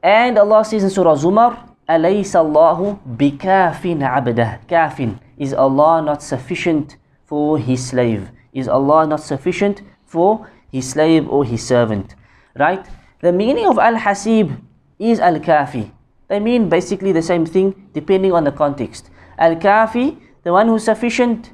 [0.00, 5.18] And Allah says in Surah Zumar, أَلَيْسَ اللَّهُ بِكَافٍ عَبْدَهِ Kafin.
[5.36, 8.29] Is Allah not sufficient for His slave?
[8.53, 12.15] Is Allah not sufficient for His slave or His servant?
[12.57, 12.85] Right?
[13.21, 14.61] The meaning of Al-Hasib
[14.99, 15.91] is Al-Kafi.
[16.27, 19.09] They mean basically the same thing depending on the context.
[19.37, 21.51] Al-Kafi, the one who is sufficient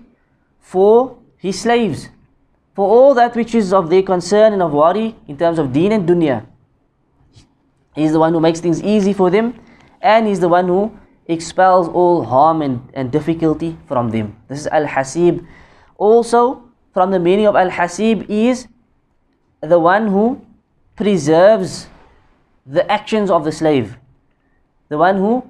[0.59, 2.09] for his slaves,
[2.75, 5.91] for all that which is of their concern and of worry in terms of deen
[5.91, 6.45] and dunya.
[7.95, 9.59] He's the one who makes things easy for them
[10.01, 14.37] and He's the one who expels all harm and, and difficulty from them.
[14.47, 15.45] This is Al Hasib.
[16.01, 16.63] Also,
[16.95, 18.67] from the meaning of Al Hasib is
[19.61, 20.41] the one who
[20.95, 21.85] preserves
[22.65, 23.97] the actions of the slave.
[24.89, 25.45] The one who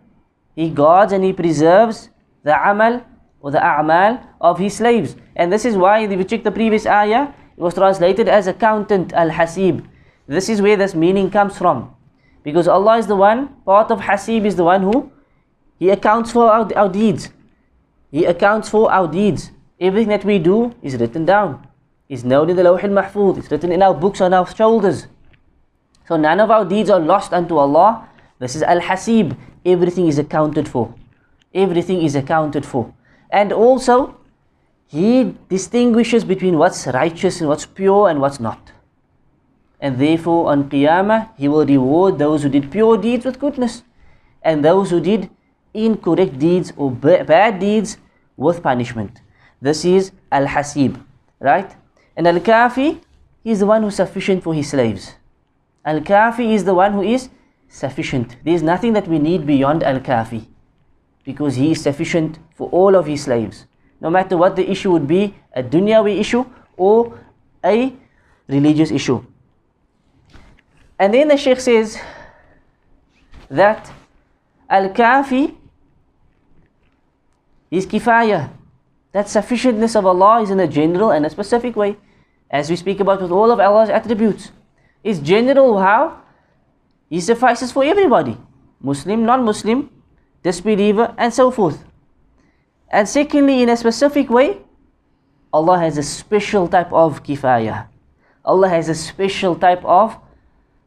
[0.54, 2.10] he guards and he preserves
[2.44, 3.02] the amal
[3.40, 5.16] or the a'mal of his slaves.
[5.38, 9.14] And this is why, if you check the previous ayah, it was translated as accountant
[9.14, 9.88] Al Hasib.
[10.28, 11.96] This is where this meaning comes from.
[12.44, 15.14] Because Allah is the one, part of Hasib is the one who
[15.80, 17.30] He accounts for our, our deeds.
[18.12, 19.52] He accounts for our deeds.
[19.82, 21.68] Everything that we do is written down.
[22.08, 23.40] Is known in the Lawh al-Mahfuz.
[23.40, 25.08] It's written in our books on our shoulders.
[26.08, 28.08] So none of our deeds are lost unto Allah.
[28.38, 29.36] This is Al-Hasib.
[29.66, 30.94] Everything is accounted for.
[31.54, 32.94] Everything is accounted for.
[33.32, 34.18] And also,
[34.88, 38.72] He distinguishes between what's righteous and what's pure and what's not.
[39.80, 43.84] And therefore, on Qiyamah, He will reward those who did pure deeds with goodness,
[44.44, 45.30] and those who did
[45.74, 47.98] incorrect deeds or bad deeds
[48.38, 49.22] with punishment.
[49.62, 51.00] This is Al Hasib,
[51.40, 51.76] right?
[52.18, 53.00] And Al Kafi,
[53.44, 55.16] is the one who is sufficient for his slaves.
[55.84, 57.30] Al Kafi is the one who is
[57.68, 58.36] sufficient.
[58.44, 60.46] There is nothing that we need beyond Al Kafi
[61.24, 63.66] because he is sufficient for all of his slaves.
[64.00, 66.46] No matter what the issue would be, a dunyawi issue
[66.78, 67.20] or
[67.64, 67.94] a
[68.48, 69.24] religious issue.
[71.00, 71.98] And then the Sheikh says
[73.50, 73.92] that
[74.70, 75.56] Al Kafi
[77.72, 78.52] is kifaya.
[79.12, 81.98] That sufficientness of Allah is in a general and a specific way.
[82.50, 84.52] As we speak about with all of Allah's attributes.
[85.04, 86.22] It's general how?
[87.10, 88.38] He suffices for everybody.
[88.82, 89.90] Muslim, non-Muslim,
[90.44, 91.84] disbeliever, and so forth.
[92.90, 94.60] And secondly, in a specific way,
[95.54, 97.88] Allah has a special type of kifaya.
[98.44, 100.18] Allah has a special type of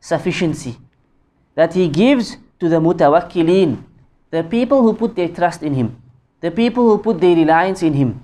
[0.01, 0.77] sufficiency
[1.55, 3.83] that He gives to the mutawakkilin,
[4.31, 6.03] the people who put their trust in Him,
[6.43, 8.24] the people who put their reliance in Him.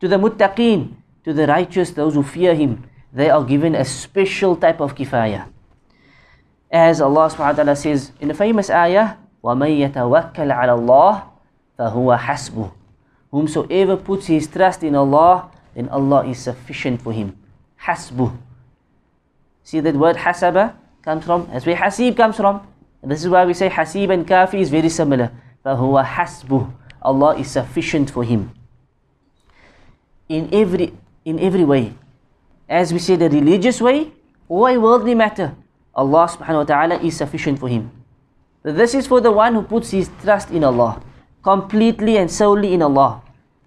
[0.00, 4.56] To the muttaqeen, to the righteous, those who fear Him, they are given a special
[4.56, 5.48] type of kifaya.
[6.70, 11.14] As Allah subhanahu wa ta'ala says in the famous ayah, وَمَن يَتَوَكَّلْ عَلَى اللَّهِ
[11.78, 12.72] فَهُوَ حَسْبُهُ
[13.30, 17.36] Whomsoever puts his trust in Allah, then Allah is sufficient for him.
[17.80, 18.36] Hasbuh.
[19.62, 22.66] See that word hasaba comes from, that's where hasib comes from.
[23.02, 25.30] And this is why we say hasib and kafi is very similar.
[25.64, 26.72] فَهُوَ حَسْبُهُ
[27.03, 28.51] Allah is sufficient for him.
[30.29, 30.93] In every,
[31.25, 31.93] in every way.
[32.69, 34.11] As we say the religious way
[34.47, 35.53] or a worldly matter,
[35.93, 37.91] Allah subhanahu wa ta'ala is sufficient for him.
[38.63, 41.03] This is for the one who puts his trust in Allah,
[41.43, 43.21] completely and solely in Allah.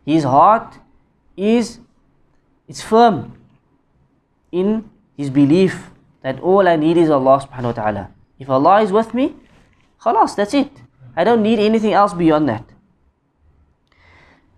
[0.06, 0.78] His heart
[1.36, 1.78] is
[2.66, 3.36] it's firm
[4.50, 5.90] in his belief
[6.22, 8.10] that all I need is Allah subhanahu wa ta'ala.
[8.38, 9.34] If Allah is with me,
[10.00, 10.72] khalas, that's it.
[11.14, 12.64] I don't need anything else beyond that.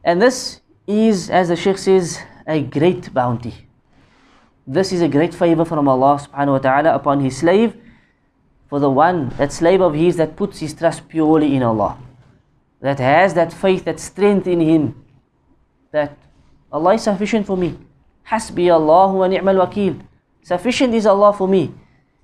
[0.05, 3.55] And this is, as the Sheikh says, a great bounty.
[4.67, 7.75] This is a great favor from Allah subhanahu wa ta'ala upon his slave
[8.69, 11.97] for the one, that slave of his that puts his trust purely in Allah.
[12.81, 15.05] That has that faith, that strength in him.
[15.91, 16.17] That
[16.71, 17.79] Allah is sufficient for me.
[18.29, 20.01] Hasbi Allah wa ni'mal wakil.
[20.43, 21.73] Sufficient is Allah for me.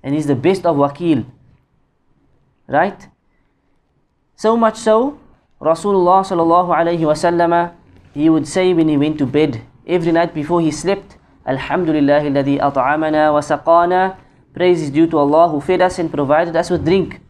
[0.03, 1.25] And He's the best of wakil.
[2.67, 3.07] Right?
[4.35, 5.19] So much so,
[5.64, 7.74] Rasulullah sallallahu alayhi wasallam,
[8.16, 12.56] he would say when he went to bed every night before he slept, Alhamdulillah alladhi
[12.56, 14.16] at'amana wa saqana.
[14.56, 17.20] Praise is due to Allah who fed us and provided us with drink.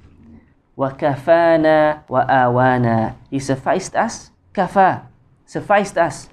[0.78, 3.16] Wa kafana wa awana.
[3.30, 5.10] He sufficed us, kafa,
[5.44, 6.30] sufficed us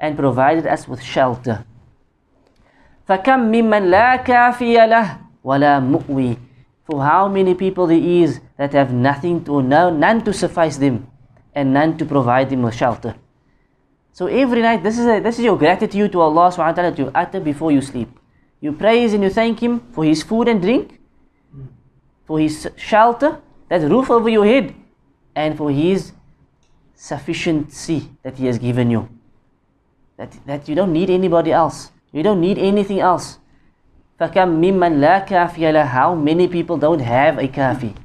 [0.00, 1.64] and provided us with shelter.
[3.04, 6.38] فَكَمْ مِمَّنْ لَا كَافِيَ لَهُ وَلَا مُؤْوِي
[6.88, 11.06] For how many people there is that have nothing to, no, none to suffice them
[11.54, 13.14] and none to provide them with shelter.
[14.12, 16.96] So every night, this is, a, this is your gratitude to Allah subhanahu wa ta'ala
[16.96, 18.08] to utter before you sleep.
[18.60, 21.00] You praise and you thank Him for His food and drink,
[22.24, 24.74] for His shelter, that roof over your head,
[25.34, 26.12] and for His
[26.94, 29.08] sufficiency that He has given you.
[30.16, 31.90] That, that you don't need anybody else.
[32.12, 33.38] You don't need anything else.
[34.20, 37.96] فَكَمْ مِمَّنْ لَا كَافِيَ لَهُ How many people don't have a kafi?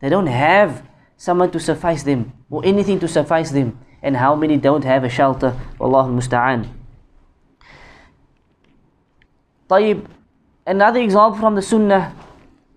[0.00, 0.82] They don't have
[1.20, 3.78] someone to suffice them or anything to suffice them.
[4.02, 5.56] And how many don't have a shelter?
[5.80, 6.68] Wallahu musta'an.
[9.68, 10.06] طيب,
[10.66, 12.14] another example from the sunnah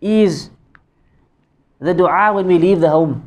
[0.01, 0.49] is
[1.79, 3.21] the dua when we leave the home.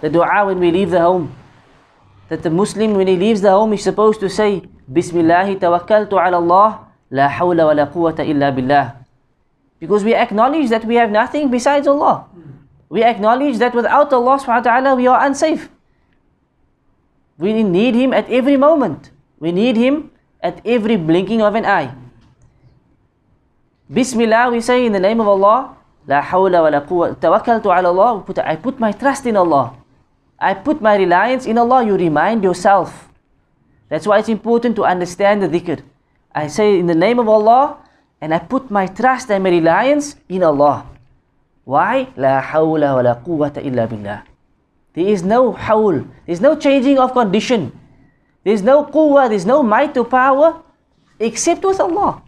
[0.00, 1.34] The dua when we leave the home.
[2.28, 6.36] That the Muslim when he leaves the home is supposed to say Bismillah tawakkaltu ala
[6.36, 9.04] Allah la hawla wa la quwwata illa billah.
[9.78, 12.26] Because we acknowledge that we have nothing besides Allah.
[12.93, 15.65] We acknowledge that without Allah subhanahu wa ta'ala we are unsafe.
[17.41, 19.09] We need Him at every moment.
[19.41, 21.89] We need Him at every blinking of an eye.
[23.89, 25.73] Bismillah, we say in the name of Allah,
[26.05, 29.73] La hawla wa la quwwata, tawakkaltu ala Allah, I put my trust in Allah.
[30.37, 31.81] I put my reliance in Allah.
[31.83, 33.09] You remind yourself.
[33.89, 35.81] That's why it's important to understand the dhikr.
[36.35, 37.77] I say in the name of Allah,
[38.21, 40.85] and I put my trust and my reliance in Allah.
[41.65, 42.07] Why?
[42.17, 44.23] La hawla wa la quwwata illa billah.
[44.93, 47.71] There is no hawl, there is no changing of condition,
[48.43, 50.61] there is no quwwah, there is no might or power
[51.19, 52.21] except with Allah.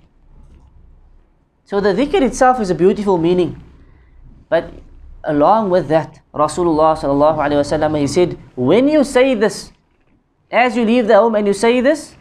[1.65, 3.61] So the dhikr itself is a beautiful meaning.
[4.49, 4.71] But
[5.23, 9.71] along with that, Rasulullah sallallahu alaihi wasallam he said, when you say this,
[10.49, 12.15] as you leave the home and you say this,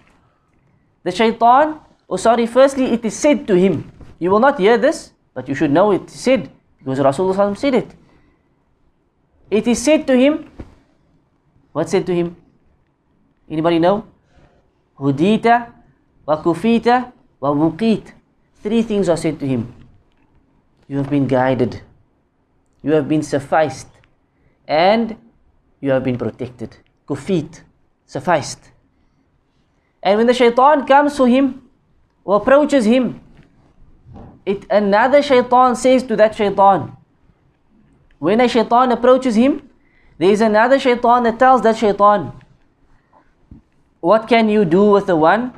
[1.04, 3.90] the shaitan, oh sorry, firstly it is said to him.
[4.18, 6.50] You will not hear this, but you should know it said
[6.84, 7.94] because Rasulullah said it.
[9.50, 10.50] It is said to him.
[11.72, 12.36] What said to him?
[13.48, 14.04] Anybody know?
[14.98, 15.72] Hudita
[16.26, 18.12] wa kufita wa wuqit.
[18.62, 19.72] Three things are said to him.
[20.88, 21.80] You have been guided.
[22.82, 23.88] You have been sufficed.
[24.68, 25.16] And
[25.80, 26.76] you have been protected.
[27.08, 27.62] Kufit.
[28.06, 28.70] Sufficed.
[30.02, 31.62] And when the shaitan comes to him
[32.24, 33.23] or approaches him,
[34.46, 36.96] it another shaitan says to that shaitan.
[38.18, 39.68] When a shaitan approaches him,
[40.18, 42.32] there is another shaitan that tells that shaitan,
[44.00, 45.52] What can you do with the one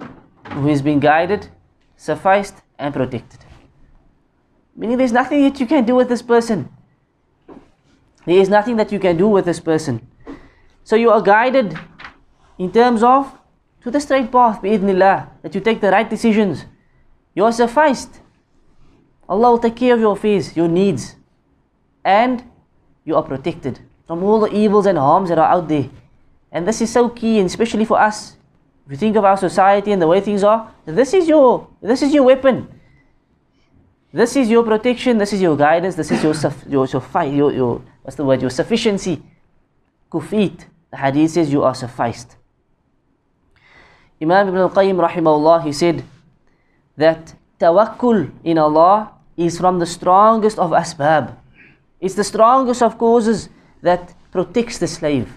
[0.53, 1.49] who has been guided,
[1.97, 3.41] sufficed, and protected?
[4.77, 6.69] Meaning there's nothing that you can do with this person.
[8.25, 10.07] There is nothing that you can do with this person.
[10.85, 11.77] So you are guided
[12.59, 13.33] in terms of
[13.83, 16.65] to the straight path, bi'idhnillah, that you take the right decisions.
[17.35, 18.21] You are sufficed.
[19.29, 21.17] Allah will take care of your affairs, your needs.
[22.05, 22.45] And
[23.05, 25.89] you are protected from all the evils and harms that are out there.
[26.53, 28.37] And this is so key, and especially for us.
[28.87, 32.03] If you think of our society and the way things are, this is your this
[32.03, 32.69] is your weapon.
[34.13, 36.35] This is your protection, this is your guidance, this is your
[36.69, 38.41] your your your, your what's the word?
[38.41, 39.23] Your sufficiency.
[40.11, 40.67] Kufit.
[40.91, 42.37] The hadith says you are sufficed.
[44.23, 46.05] Imam Ibn al-Qayyim rahimahullah, he said
[46.97, 51.36] that tawakkul in Allah is from the strongest of asbab.
[52.00, 53.50] It's the strongest of causes
[53.82, 55.32] that protects the slave.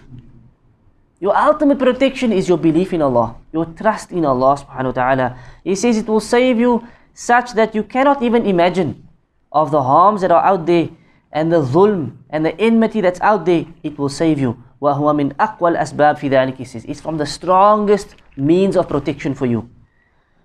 [1.21, 5.39] Your ultimate protection is your belief in Allah, your trust in Allah subhanahu wa ta'ala.
[5.63, 9.09] He says it will save you such that you cannot even imagine
[9.53, 10.91] of the harms that are out there
[11.33, 14.63] and the zulm and the enmity that's out there, it will save you.
[14.83, 19.35] وَهُوَ مِنْ أَقْوَى الْأَسْبَابِ فِي ذَلِكِ He says, it's from the strongest means of protection
[19.35, 19.69] for you.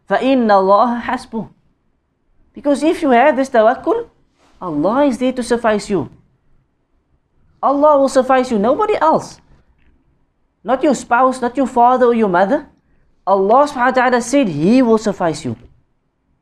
[0.09, 1.49] فَإِنَّ اللَّهَ حَسْبُهُ
[2.53, 4.09] Because if you have this tawakkul,
[4.61, 6.09] Allah is there to suffice you.
[7.61, 9.39] Allah will suffice you, nobody else.
[10.63, 12.67] Not your spouse, not your father or your mother.
[13.25, 15.55] Allah subhanahu wa ta'ala said He will suffice you.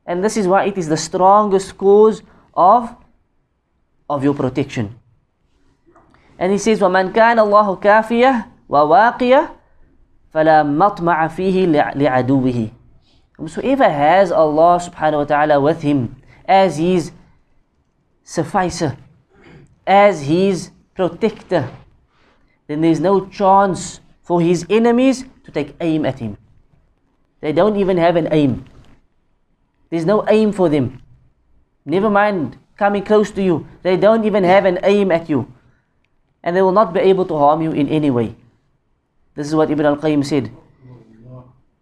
[0.08, 2.24] And this is why it is the strongest cause
[2.56, 2.96] of,
[4.10, 4.96] of your protection.
[6.40, 9.50] And he says, وَمَنْ كَانَ اللَّهُ كَافِيَهْ وَوَاقِيَهْ
[10.34, 11.66] فَلَا مَطْمَعَ فِيهِ
[11.98, 12.72] لِعَدُوِّهِ
[13.39, 16.17] Whosoever has Allah subhanahu wa ta'ala with him
[16.47, 17.13] as his
[18.23, 18.97] sufficer,
[19.87, 21.71] as his protector,
[22.67, 26.37] then there is no chance for his enemies to take aim at him.
[27.41, 28.65] They don't even have an aim.
[29.91, 31.03] There's no aim for them.
[31.85, 33.67] Never mind coming close to you.
[33.83, 35.53] They don't even have an aim at you.
[36.43, 38.37] And they will not be able to harm you in any way.
[39.35, 40.51] This is what Ibn al-Qayyim said.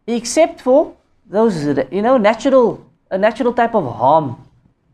[0.06, 0.96] Except for
[1.30, 4.36] those you know natural a natural type of harm.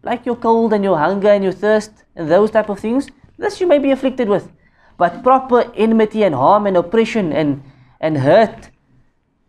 [0.03, 3.09] Like your cold and your hunger and your thirst and those type of things
[3.39, 4.53] this you may be afflicted with.
[4.97, 7.63] But proper enmity and harm and oppression and
[8.01, 8.71] and hurt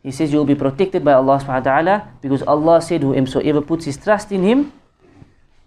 [0.07, 3.59] he says you will be protected by Allah subhanahu wa ta'ala because Allah said whoever
[3.59, 4.71] puts his trust in him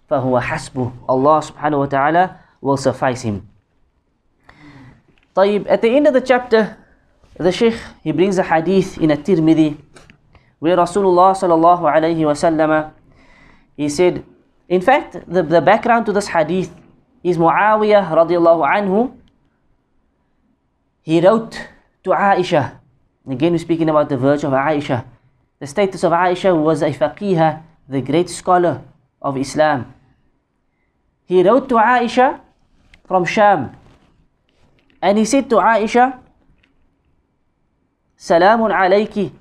[0.09, 2.23] فَهُوَ حَسْبُهُ Allah subhanahu wa ta'ala
[2.59, 3.45] will suffice him.
[5.37, 6.75] طيب at the end of the chapter
[7.37, 9.77] the sheikh he brings a hadith in at-Tirmidhi
[10.61, 12.93] where Rasulullah sallallahu alayhi wasallam,
[13.75, 14.23] he said,
[14.69, 16.69] in fact, the, the background to this hadith
[17.23, 19.11] is Muawiyah radiallahu anhu.
[21.01, 21.57] He wrote
[22.03, 22.77] to Aisha.
[23.27, 25.03] Again, we're speaking about the virtue of Aisha.
[25.57, 28.83] The status of Aisha was a faqihah, the great scholar
[29.19, 29.91] of Islam.
[31.25, 32.39] He wrote to Aisha
[33.07, 33.75] from Sham.
[35.01, 36.19] And he said to Aisha,
[38.15, 39.31] Salamun alayki,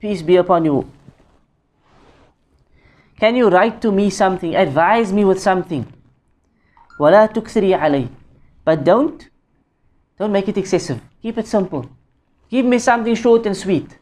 [0.00, 0.90] peace be upon you.
[3.18, 5.86] Can you write to me something, advise me with something?
[7.00, 8.08] ولا تكثري علي.
[8.64, 9.28] But don't,
[10.18, 11.00] don't make it excessive.
[11.22, 11.88] Keep it simple.
[12.50, 13.98] Give me something short and sweet.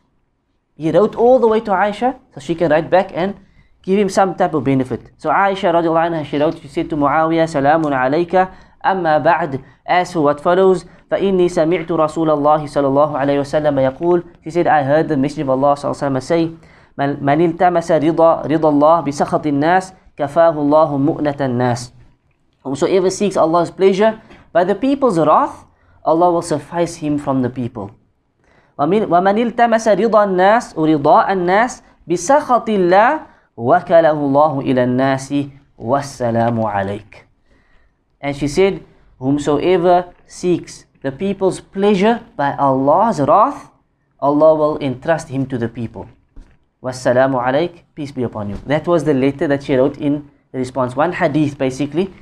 [0.77, 3.35] He wrote all the way to Aisha so she can write back and
[3.83, 5.11] give him some type of benefit.
[5.19, 8.53] So Aisha radiallahu anha, she wrote, she said to Muawiyah, Salamun alayka,
[8.84, 9.62] amma ba'd.
[9.86, 14.68] As for what follows, فإني سمعت رسول الله صلى الله عليه وسلم يقول She said,
[14.68, 16.44] I heard the Messenger of Allah صلى الله عليه وسلم say,
[17.22, 21.94] من التمس رضا رضا الله بسخط الناس كفاه الله مؤنة الناس
[22.64, 24.22] Whosoever seeks Allah's pleasure
[24.52, 25.66] by the people's wrath,
[26.04, 27.92] Allah will suffice him from the people.
[28.78, 33.20] ومن التمس رضا الناس ورضاء الناس بسخط الله
[33.58, 35.34] وكله الله إلى الناس
[35.78, 37.29] والسلام عليك.
[38.22, 38.84] And she said,
[39.20, 43.72] Whomsoever seeks the people's pleasure by Allah's wrath,
[44.20, 46.10] Allah will entrust him to the people.
[46.84, 48.58] Wassalamu alaik, peace be upon you.
[48.66, 50.96] That was the letter that she wrote in response.
[50.96, 52.14] One hadith basically,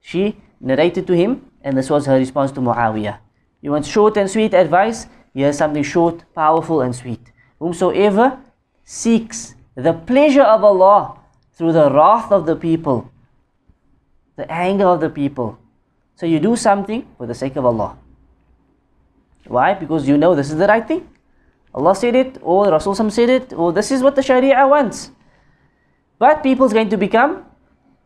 [0.00, 3.18] she narrated to him, and this was her response to Muawiyah.
[3.60, 5.06] You want short and sweet advice?
[5.34, 7.32] Here's something short, powerful, and sweet.
[7.58, 8.38] Whomsoever
[8.84, 11.18] seeks the pleasure of Allah
[11.54, 13.10] through the wrath of the people,
[14.36, 15.58] the anger of the people.
[16.16, 17.96] So you do something for the sake of Allah.
[19.46, 19.74] Why?
[19.74, 21.08] Because you know this is the right thing.
[21.74, 25.10] Allah said it, or Rasul said it, or this is what the Sharia wants.
[26.18, 27.44] But people's going to become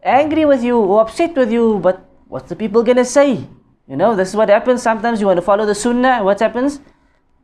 [0.03, 3.45] angry with you or upset with you, but what's the people going to say?
[3.89, 4.83] You know, this is what happens.
[4.83, 6.81] Sometimes you want to follow the sunnah, what happens?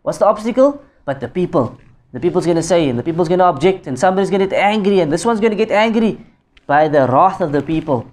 [0.02, 0.82] What's the obstacle?
[1.04, 1.78] But the people.
[2.12, 4.46] The people's going to say, and the people's going to object, and somebody's going to
[4.46, 6.24] get angry, and this one's going to get angry
[6.66, 8.06] by the wrath of the people.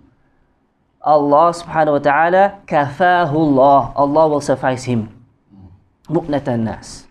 [1.09, 3.97] Allah subhanahu wa ta'ala, kafahullah.
[3.97, 5.09] Allah will suffice him.
[6.05, 7.09] Mu'natan nas.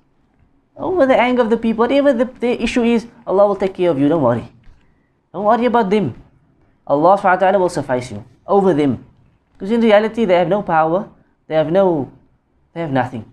[0.78, 3.90] Over the anger of the people, whatever the, the issue is, Allah will take care
[3.90, 4.06] of you.
[4.06, 4.46] Don't worry.
[5.34, 6.14] Don't worry about them.
[6.86, 9.04] Allah subhanahu wa ta'ala will suffice you over them.
[9.52, 11.10] Because in reality, they have no power,
[11.48, 12.12] they have no,
[12.72, 13.26] they have nothing.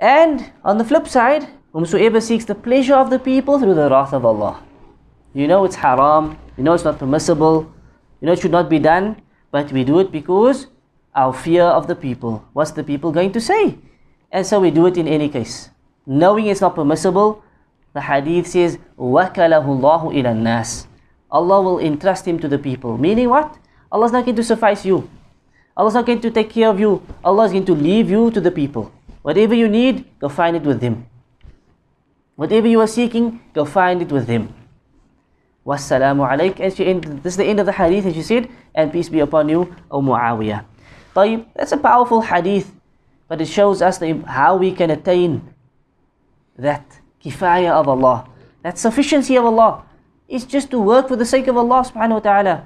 [0.00, 4.14] And on the flip side, whomsoever seeks the pleasure of the people through the wrath
[4.14, 4.64] of Allah.
[5.34, 7.68] You know it's haram, you know it's not permissible,
[8.23, 9.21] you know it should not be done,
[9.51, 10.67] but we do it because
[11.15, 12.45] our fear of the people.
[12.53, 13.77] What's the people going to say?
[14.31, 15.69] And so we do it in any case.
[16.05, 17.43] Knowing it's not permissible,
[17.93, 20.85] the hadith says, وَكَلَهُ اللَّهُ إِلَى النَّاسِ
[21.31, 22.97] Allah will entrust him to the people.
[22.97, 23.57] Meaning what?
[23.91, 25.09] Allah is not going to suffice you.
[25.75, 27.01] Allah is not going to take care of you.
[27.23, 28.91] Allah is going to leave you to the people.
[29.21, 31.05] Whatever you need, go find it with them.
[32.35, 34.53] Whatever you are seeking, go find it with them.
[35.65, 36.59] Wassalamu alayk.
[36.59, 39.09] And she ended, this is the end of the hadith, and she said, and peace
[39.09, 40.65] be upon you, O Muawiyah.
[41.15, 42.71] طيب, that's a powerful hadith,
[43.27, 45.53] but it shows us the, how we can attain
[46.57, 48.27] that kifayah of Allah,
[48.63, 49.83] that sufficiency of Allah.
[50.27, 52.65] It's just to work for the sake of Allah subhanahu wa ta'ala.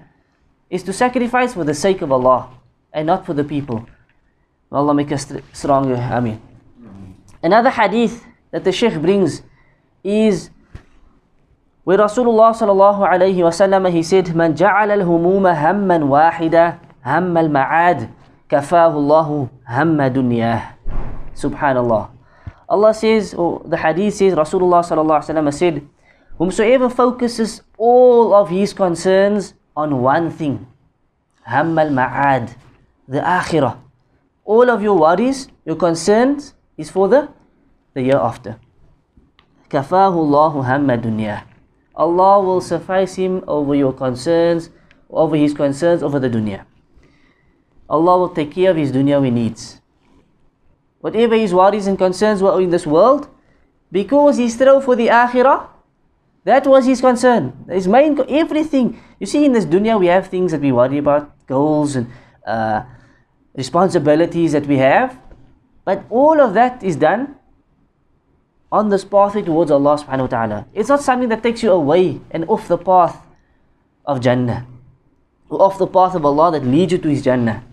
[0.69, 2.49] Is to sacrifice for the sake of Allah
[2.91, 3.86] and not for the people.
[4.71, 5.95] May Allah make us stronger.
[5.95, 6.41] Ameen.
[7.43, 9.43] Another hadith that the Shaykh brings
[10.03, 10.49] is
[11.88, 18.09] where Rasulullah sallallahu alayhi wa sallam he said, من جعل الهموم هما واحدا هم المعاد
[18.49, 20.61] كفاه الله هم دنياه.
[21.36, 22.09] Subhanallah.
[22.69, 25.88] Allah says, or the hadith says, Rasulullah sallallahu alayhi wa sallam said,
[26.38, 30.65] Whomsoever focuses all of his concerns on one thing,
[31.45, 32.49] هم المعاد,
[33.09, 33.77] the akhirah.
[34.45, 37.29] All of your worries, your concerns is for the,
[37.93, 38.55] the year after.
[39.69, 41.46] كفاه الله هم الدنيا.
[41.99, 44.70] Allah will suffice him over your concerns,
[45.11, 46.64] over his concerns over the dunya.
[47.90, 49.80] Allah will take care of his dunyawi needs.
[51.01, 53.28] Whatever his worries and concerns were in this world,
[53.90, 55.66] because he strove for the akhirah,
[56.44, 57.53] that was his concern.
[57.68, 59.01] His main, everything.
[59.18, 62.07] You see, in this dunya, we have things that we worry about, goals and
[62.46, 62.82] uh,
[63.55, 65.18] responsibilities that we have.
[65.84, 67.38] But all of that is done
[68.70, 70.66] on this pathway towards Allah subhanahu wa ta'ala.
[70.74, 73.24] It's not something that takes you away and off the path
[74.04, 74.66] of Jannah.
[75.48, 77.64] Or off the path of Allah that leads you to His Jannah.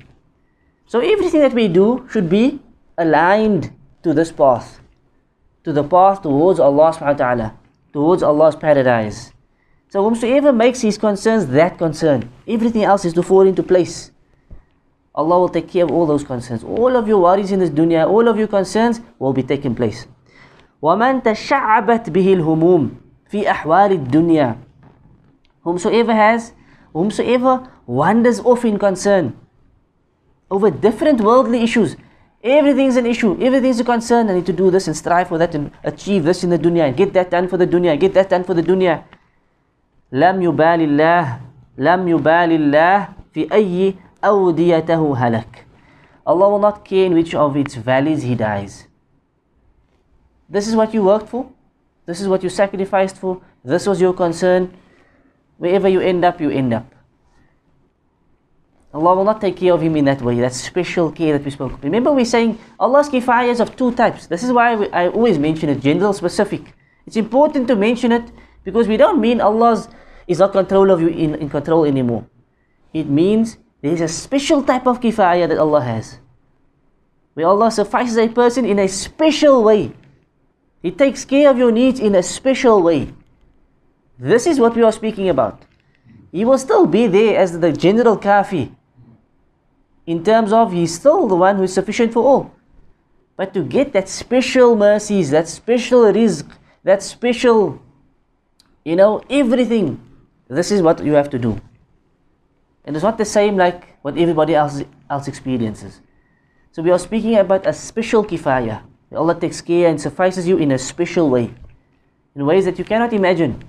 [0.88, 2.60] So everything that we do should be
[2.98, 3.74] aligned
[4.04, 4.80] to this path.
[5.64, 7.54] To the path towards Allah subhanahu wa ta'ala.
[7.92, 9.34] Towards Allah's paradise.
[9.90, 14.12] So whomsoever makes his concerns that concern, everything else is to fall into place.
[15.16, 16.64] Allah will take care of all those concerns.
[16.66, 20.06] All of your worries in this dunya, all of your concerns will be taken place.
[20.82, 22.90] وَمَنْ تَشَعَّبَتْ بِهِ الْهُمُومِ
[23.32, 24.56] فِي أَحْوَالِ الدُّنْيَا
[25.64, 26.54] Whomsoever has,
[26.94, 29.34] whomsoever wanders off in concern
[30.52, 31.96] over different worldly issues.
[32.44, 34.30] Everything's an issue, everything's a concern.
[34.30, 36.88] I need to do this and strive for that and achieve this in the dunya
[36.88, 39.04] and get that done for the dunya, get that done for the dunya.
[40.14, 41.40] لم يبال الله
[41.78, 45.66] لم يبال الله في أي أوديته هلك
[46.28, 48.88] Allah will not care in which of its valleys he dies.
[50.50, 51.50] This is what you worked for.
[52.06, 53.42] This is what you sacrificed for.
[53.64, 54.74] This was your concern.
[55.58, 56.86] Wherever you end up, you end up.
[58.94, 60.40] Allah will not take care of him in that way.
[60.40, 61.74] That special care that we spoke.
[61.74, 61.84] Of.
[61.84, 64.28] Remember, we're saying Allah's kifayah is of two types.
[64.28, 66.74] This is why I always mention it general, specific.
[67.06, 68.32] It's important to mention it
[68.64, 69.90] because we don't mean Allah's
[70.28, 72.26] is not control of you in, in control anymore.
[72.94, 76.20] It means there is a special type of kifayah that Allah has.
[77.34, 79.92] Where Allah suffices a person in a special way.
[80.86, 83.12] He takes care of your needs in a special way.
[84.20, 85.64] This is what we are speaking about.
[86.32, 88.70] He will still be there as the general kafi.
[90.06, 92.52] In terms of he's still the one who is sufficient for all.
[93.36, 96.48] But to get that special mercies, that special rizq,
[96.84, 97.82] that special,
[98.84, 100.00] you know, everything,
[100.48, 101.60] this is what you have to do.
[102.86, 106.00] And it's not the same like what everybody else, else experiences.
[106.74, 108.84] So we are speaking about a special kifayah.
[109.14, 111.54] Allah takes care and suffices you in a special way.
[112.36, 113.64] In ways that you cannot imagine.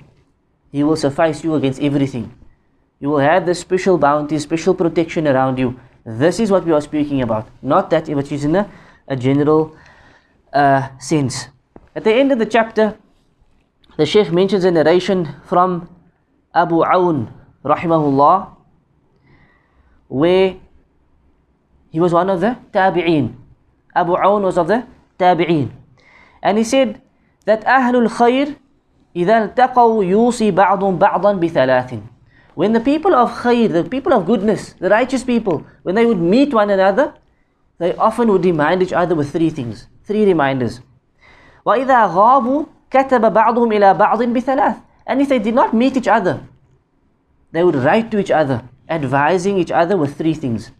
[0.72, 2.32] He will suffice you against everything.
[3.01, 5.78] You will have the special bounty, special protection around you.
[6.05, 7.49] This is what we are speaking about.
[7.62, 8.70] Not that which is in a,
[9.09, 9.76] a general
[10.53, 11.49] uh, sense.
[11.95, 12.97] At the end of the chapter,
[13.97, 15.89] the Sheikh mentions a narration from
[16.55, 17.32] Abu Awn,
[17.64, 18.55] rahimahullah,
[20.09, 20.57] where
[21.91, 23.34] he was one of the tabi'een.
[23.95, 24.87] Abu Awn was of the
[25.19, 25.71] tabi'een.
[26.43, 27.01] And he said
[27.47, 28.55] that أهل الخير
[29.17, 31.99] إذا التقوا يوصي بعضهم بعضا بثلاث
[32.57, 36.19] when the people of khair, the people of goodness, the righteous people, when they would
[36.19, 37.12] meet one another,
[37.77, 40.81] they often would remind each other with three things, three reminders.
[41.67, 46.41] وَإِذَا غَابُوا كَتَبَ بَعْضُهُمْ إِلَى بَعْضٍ بِثَلَاثٍ And if they did not meet each other,
[47.53, 50.71] they would write to each other, advising each other with three things.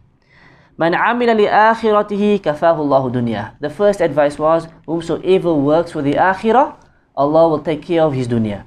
[0.78, 6.76] مَنْ عَمِلَ لِآخِرَتِهِ كَفَاهُ اللَّهُ دُنْيَا The first advice was, whomsoever works for the akhirah,
[7.16, 8.64] Allah will take care of his dunya.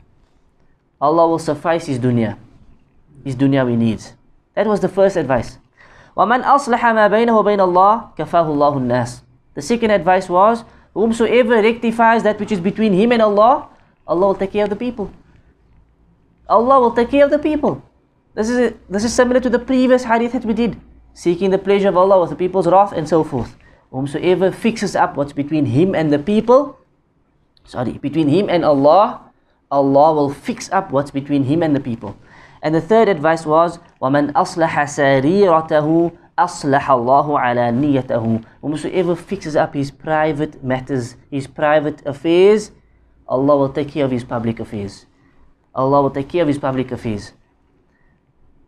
[1.01, 2.37] Allah will suffice his dunya
[3.25, 4.13] his dunyawi needs.
[4.53, 5.57] That was the first advice.
[6.15, 9.21] وَمَنْ أَصْلَحَ مَا بَيْنَهُ وَبَيْنَ اللَّهِ كَفَاهُ اللَّهُ النَّاسِ
[9.55, 13.67] The second advice was, whomsoever rectifies that which is between him and Allah,
[14.07, 15.11] Allah will take care of the people.
[16.47, 17.81] Allah will take care of the people.
[18.35, 20.79] This is, a, this is similar to the previous hadith that we did.
[21.13, 23.55] Seeking the pleasure of Allah with the people's wrath and so forth.
[23.91, 26.77] Whomsoever fixes up what's between him and the people,
[27.63, 29.21] sorry, between him and Allah,
[29.71, 32.17] Allah will fix up what's between him and the people.
[32.61, 39.73] And the third advice was, وَمَنْ أَصْلَحَ سَرِيرَتَهُ أَصْلَحَ اللَّهُ عَلَى نِيَّتَهُ Whosoever fixes up
[39.73, 42.71] his private matters, his private affairs,
[43.27, 45.05] Allah will take care of his public affairs.
[45.73, 47.33] Allah will take care of his public affairs.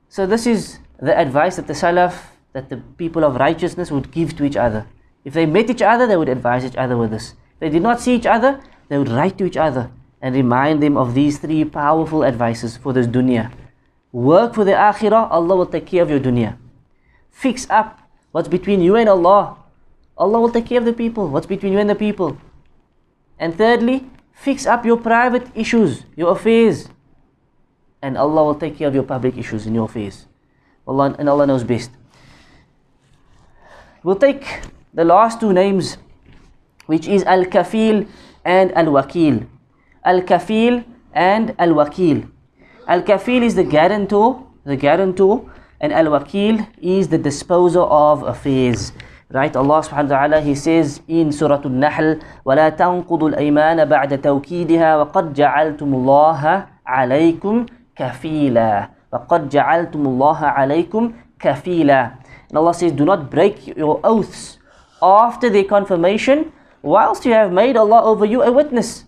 [0.09, 4.36] So this is the advice that the Salaf, that the people of righteousness would give
[4.36, 4.86] to each other.
[5.24, 7.32] If they met each other, they would advise each other with this.
[7.54, 9.90] If they did not see each other, they would write to each other
[10.20, 13.52] and remind them of these three powerful advices for this dunya.
[14.12, 16.56] Work for the akhirah, Allah will take care of your dunya.
[17.30, 18.00] Fix up
[18.30, 19.56] what's between you and Allah.
[20.18, 21.28] Allah will take care of the people.
[21.28, 22.36] What's between you and the people.
[23.38, 26.88] And thirdly, fix up your private issues, your affairs.
[28.02, 30.26] And Allah will take care of your public issues in your affairs.
[30.86, 31.90] Allah, and Allah knows best.
[34.03, 34.45] We'll take
[34.93, 35.97] the last two names,
[36.85, 38.07] which is Al-Kafil
[38.45, 39.45] and Al-Wakil.
[40.05, 42.29] Al-Kafil and Al-Wakil.
[42.87, 45.43] Al-Kafil is the guarantor, the guarantor,
[45.81, 48.93] and Al-Wakil is the disposer of affairs.
[49.29, 52.15] Right, Allah subhanahu wa ta'ala, He says in Surah Al-Nahl,
[52.47, 56.41] وَلَا تَنْقُضُوا الْأَيْمَانَ بَعْدَ تَوْكِيدِهَا وَقَدْ جَعَلْتُمُ اللَّهَ
[56.87, 57.65] عَلَيْكُمْ
[57.95, 61.03] كَفِيلًا وَقَدْ جَعَلْتُمُ اللَّهَ عَلَيْكُمْ
[61.39, 62.01] كَفِيلًا
[62.52, 64.58] and Allah says, do not break your oaths
[65.00, 69.06] after their confirmation, whilst you have made Allah over you a witness.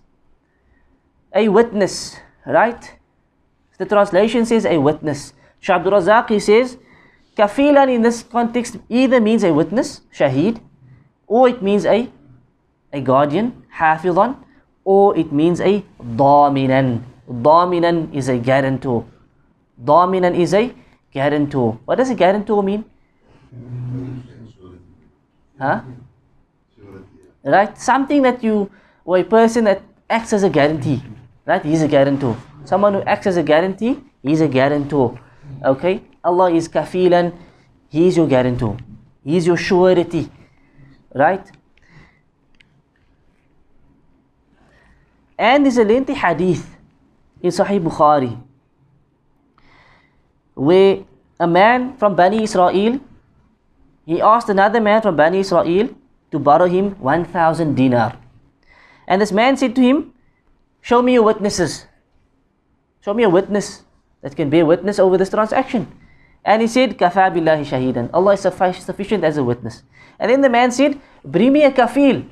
[1.35, 2.17] A witness,
[2.47, 2.97] right?
[3.77, 5.33] The translation says a witness.
[5.59, 6.01] Shah Abdul
[6.39, 6.77] says,
[7.37, 10.59] kafilan in this context either means a witness, shaheed,
[11.27, 12.09] or it means a,
[12.91, 14.37] a guardian, hafidhan,
[14.83, 17.03] or it means a daminan.
[17.29, 19.05] Daminan is a guarantor.
[19.83, 20.73] Daminan is a
[21.13, 21.77] guarantor.
[21.85, 22.85] What does a guarantor mean?
[25.59, 25.81] Huh?
[27.43, 27.77] Right?
[27.77, 28.69] Something that you,
[29.05, 31.01] or a person that acts as a guarantee.
[31.45, 31.63] Right?
[31.63, 32.35] He's a guarantor.
[32.65, 35.19] Someone who acts as a guarantee, he's a guarantor.
[35.63, 36.01] Okay?
[36.23, 37.33] Allah is kafilan,
[37.89, 38.77] He is your guarantor.
[39.23, 40.29] He is your surety.
[41.13, 41.49] Right?
[45.37, 46.75] And there's a lengthy hadith
[47.41, 48.41] in Sahih Bukhari
[50.55, 51.03] where
[51.39, 52.99] a man from Bani Israel
[54.05, 55.89] he asked another man from Bani Israel
[56.31, 58.17] to borrow him 1000 dinar.
[59.07, 60.13] And this man said to him,
[60.81, 61.85] Show me your witnesses.
[63.01, 63.83] Show me a witness
[64.21, 65.87] that can bear witness over this transaction.
[66.43, 68.11] And he said, Kafa billahi shahidan.
[68.13, 69.81] Allah is sufficient as a witness.
[70.19, 72.25] And then the man said, Bring me a kafil.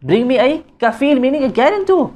[0.00, 2.14] Bring me a kafil, meaning a guarantor.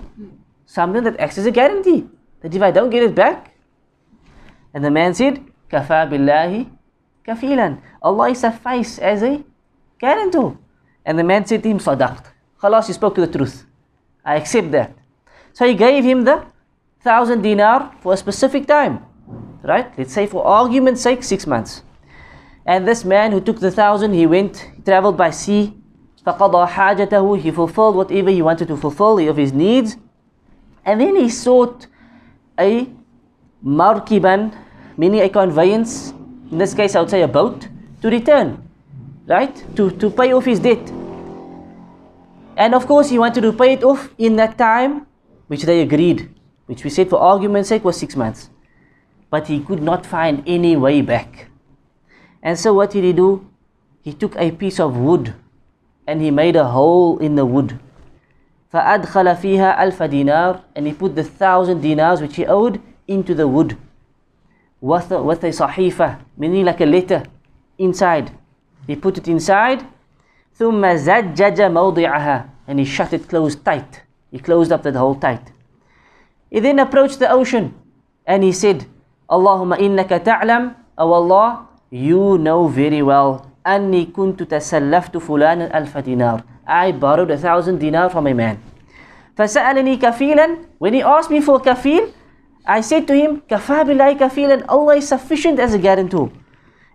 [0.67, 2.09] something that acts as a guarantee.
[2.41, 3.55] That if I don't get it back,
[4.73, 6.71] and the man said, Kafa billahi
[7.28, 7.82] kafilan.
[8.02, 9.44] Allah is suffice as a
[10.00, 10.58] guarantor.
[11.06, 12.26] And the man said to him, Sadaqt.
[12.62, 13.66] Khalas, you spoke the truth.
[14.26, 14.94] I accept that.
[15.54, 16.46] So he gave him the
[17.02, 19.06] thousand dinar for a specific time.
[19.64, 19.92] Right?
[19.98, 21.84] Let's say for argument's sake, six months.
[22.66, 25.74] And this man who took the thousand, he went, he traveled by sea.
[26.26, 29.96] فَقَضَى حَاجَتَهُ He fulfilled whatever he wanted to fulfill of his needs.
[30.84, 31.88] And then he sought
[32.60, 32.90] a
[33.64, 34.54] markiban,
[34.98, 36.14] meaning a conveyance,
[36.52, 37.68] in this case I would say a boat,
[38.02, 38.68] to return,
[39.28, 39.56] right?
[39.76, 40.92] To, to pay off his debt.
[42.56, 45.06] And of course he wanted to pay it off in that time
[45.48, 46.30] which they agreed,
[46.66, 48.50] which we said for argument's sake was six months.
[49.30, 51.50] But he could not find any way back.
[52.42, 53.48] And so what did he do?
[54.02, 55.34] He took a piece of wood
[56.08, 57.80] and he made a hole in the wood.
[58.74, 63.48] فأدخل فيها ألف دينار and he put the thousand dinars which he owed into the
[63.48, 63.78] wood
[64.82, 67.24] with a, with a صحيفة meaning like a letter
[67.78, 68.32] inside
[68.88, 69.84] he put it inside
[70.60, 74.02] ثم زجج موضعها and he shut it closed tight
[74.32, 75.52] he closed up that hole tight
[76.52, 77.74] he then approached the ocean
[78.28, 78.86] and he said
[79.32, 86.42] اللهم إنك تعلم O Allah you know very well أني كنت تسلفت فلانا ألف دينار
[86.68, 88.58] I borrowed a thousand dinar from a man
[89.36, 92.10] فسألني كفيلا when he asked me for kafil
[92.65, 96.31] I said to him, Kafa kafil, kafilan, Allah is sufficient as a guarantor.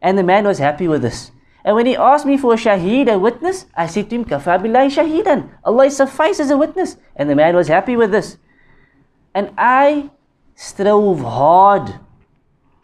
[0.01, 1.31] And the man was happy with this.
[1.65, 4.59] And when he asked me for a shaheed, a witness, I said to him, Kafa
[4.59, 6.95] billahi shaheedan, Allah is suffice as a witness.
[7.15, 8.37] And the man was happy with this.
[9.33, 10.09] And I
[10.55, 11.99] strove hard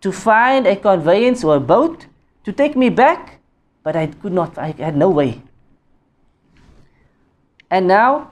[0.01, 2.07] to find a conveyance or a boat
[2.43, 3.39] to take me back,
[3.83, 5.41] but I could not, I had no way.
[7.71, 8.31] And now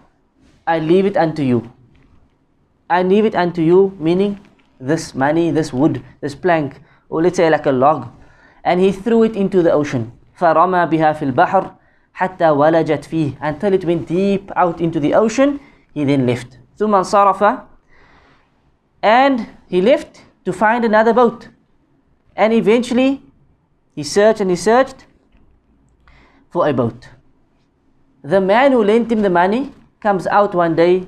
[0.68, 1.72] I leave it unto you.
[2.91, 4.41] I leave it unto you, meaning
[4.81, 8.09] this money, this wood, this plank, or let's say like a log.
[8.65, 10.13] And he threw it into the ocean.
[10.37, 11.75] فرمى بها في البحر
[12.15, 15.59] حتى ولجت فيه until it went deep out into the ocean
[15.95, 17.61] he then left ثم انصرف
[19.03, 21.49] and he left to find another boat
[22.37, 23.23] and eventually
[23.95, 25.07] he searched and he searched
[26.51, 27.09] for a boat
[28.23, 31.07] the man who lent him the money comes out one day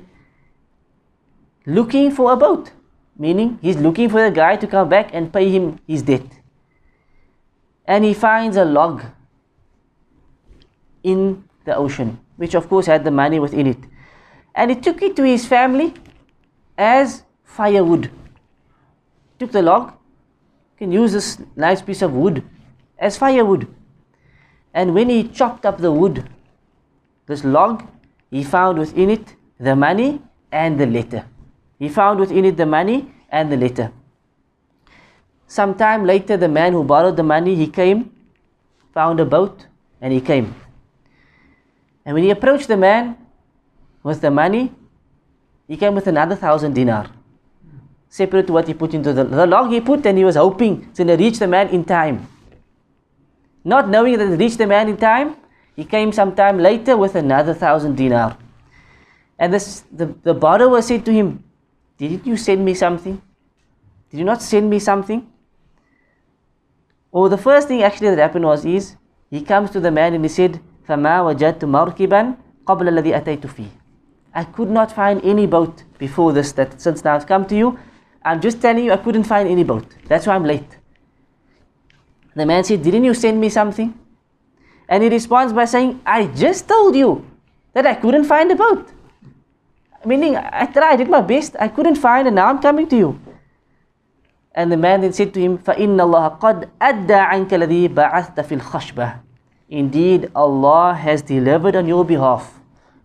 [1.66, 2.72] looking for a boat
[3.16, 6.26] meaning he's looking for the guy to come back and pay him his debt
[7.86, 9.04] and he finds a log
[11.02, 13.78] in the ocean, which of course had the money within it.
[14.54, 15.94] And he took it to his family
[16.76, 18.10] as firewood.
[19.38, 19.92] Took the log,
[20.78, 22.42] can use this nice piece of wood
[22.98, 23.66] as firewood.
[24.72, 26.28] And when he chopped up the wood,
[27.26, 27.86] this log,
[28.30, 31.26] he found within it the money and the letter.
[31.84, 33.92] He found within it the money and the letter.
[35.46, 38.10] Some time later, the man who borrowed the money, he came,
[38.94, 39.66] found a boat,
[40.00, 40.54] and he came.
[42.06, 43.18] And when he approached the man
[44.02, 44.72] with the money,
[45.68, 47.10] he came with another thousand dinar.
[48.08, 50.90] Separate to what he put into the, the log he put, and he was hoping
[50.94, 52.26] to reach the man in time.
[53.62, 55.36] Not knowing that he reached the man in time,
[55.76, 58.38] he came some time later with another thousand dinar.
[59.38, 61.44] And this, the, the borrower said to him,
[61.97, 63.21] Didn't you send me something?
[64.09, 65.27] Did you not send me something?
[67.11, 68.95] Or the first thing actually that happened was is
[69.29, 72.33] he comes to the man and he said, فما وجدت مركبا
[72.65, 73.69] قبل الذي أتيت فيه
[74.33, 77.77] I could not find any boat before this that since now I've come to you
[78.23, 80.77] I'm just telling you I couldn't find any boat that's why I'm late
[82.35, 83.93] the man said didn't you send me something
[84.87, 87.25] and he responds by saying I just told you
[87.73, 88.91] that I couldn't find a boat
[90.05, 92.97] meaning I tried, I did my best I couldn't find and now I'm coming to
[92.97, 93.19] you
[94.53, 98.55] and the man then said to him فإن الله قد أدى عنك الذي بعثت في
[98.55, 99.13] الخشبة
[99.71, 102.59] Indeed, Allah has delivered on your behalf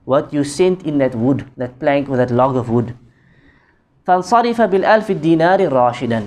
[0.06, 2.96] what you sent in that wood, that plank or that log of wood.
[4.06, 6.26] فانصرف بالألف الدينار راشدا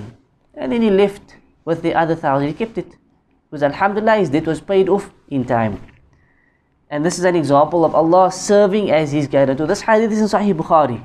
[0.56, 2.96] And then he left with the other thousand, he kept it.
[3.50, 5.80] Because Alhamdulillah, his debt was paid off in time.
[6.93, 9.65] And this is an example of Allah serving as His guarantor.
[9.65, 11.03] This hadith is in Sahih Bukhari.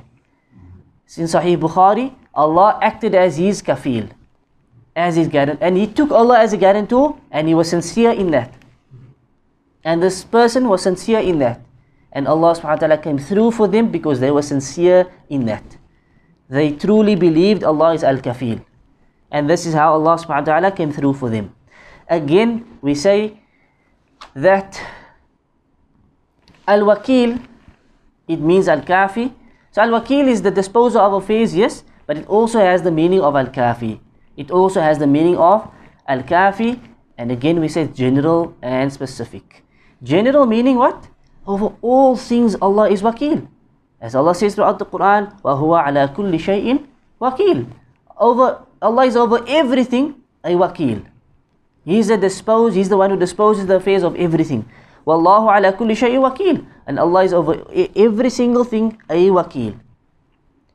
[1.16, 4.10] In Sahih Bukhari, Allah acted as His kafil,
[4.94, 5.64] as His guarantor.
[5.64, 8.52] And He took Allah as a guarantor and He was sincere in that.
[9.82, 11.62] And this person was sincere in that.
[12.12, 15.64] And Allah subhanahu wa ta'ala came through for them because they were sincere in that.
[16.50, 18.60] They truly believed Allah is Al-Kafil.
[19.30, 21.54] And this is how Allah subhanahu wa ta'ala came through for them.
[22.10, 23.40] Again, we say
[24.36, 24.76] that
[26.67, 27.41] Al-Wakil,
[28.27, 29.33] it means Al-Kafi.
[29.73, 33.35] So al-wakil is the disposer of affairs, yes, but it also has the meaning of
[33.35, 33.99] al-kafi.
[34.37, 35.65] It also has the meaning of
[36.07, 36.79] al-kafi,
[37.17, 39.63] and again we say general and specific.
[40.03, 41.09] General meaning what?
[41.47, 43.47] Over all things Allah is wakil.
[43.99, 46.85] As Allah says throughout the Quran, وَهُوَ عَلَى كُلِّ شَيْءٍ
[47.19, 47.65] wakil.
[48.15, 51.03] Over Allah is over everything a wakil.
[51.83, 54.69] He's the dispose, He's the one who disposes the affairs of everything.
[55.07, 56.65] Wallahu ala kulli shay'in wakil.
[56.87, 57.63] And Allah is over
[57.95, 59.79] every single thing a wakil.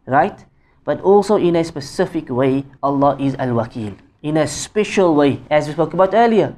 [0.07, 0.45] Right?
[0.85, 3.93] But also in a specific way, Allah is al-wakil.
[4.23, 6.57] In a special way, as we spoke about earlier.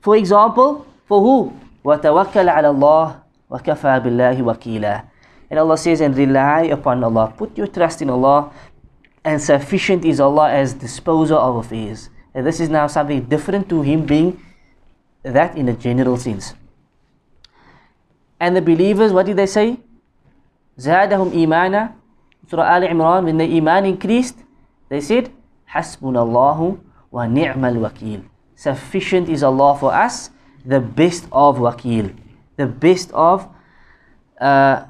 [0.00, 1.52] For example, for who?
[1.84, 3.06] وَتَوَكَّلْ عَلَى اللَّهِ
[3.50, 5.02] وَكَفَى بِاللَّهِ وَكِيلًا
[5.50, 7.34] And Allah says, and rely upon Allah.
[7.36, 8.52] Put your trust in Allah
[9.24, 12.08] and sufficient is Allah as disposer of affairs.
[12.34, 14.40] And this is now something different to Him being
[15.33, 16.53] that in a general sense.
[18.39, 19.79] And the believers, what did they say?
[20.79, 21.93] Zadahum imana.
[22.49, 24.37] Surah Al Imran, when the iman increased,
[24.89, 25.31] they said,
[25.73, 26.79] Hasbunallahu
[27.11, 28.23] wa ni'mal wakil.
[28.55, 30.29] Sufficient is Allah for us,
[30.65, 32.15] the best of wakil,
[32.55, 33.49] the best of
[34.39, 34.85] uh,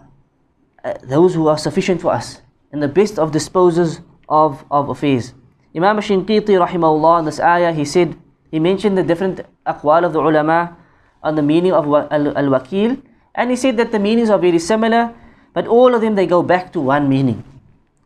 [0.83, 5.33] uh, those who are sufficient for us, and the best of disposers of, of affairs.
[5.75, 8.15] Imam Shinqiti, rahimahullah, in this ayah, he said,
[8.51, 10.77] he mentioned the different aqwal of the ulama
[11.23, 13.01] on the meaning of al-wakil,
[13.35, 15.13] and he said that the meanings are very similar,
[15.53, 17.43] but all of them they go back to one meaning.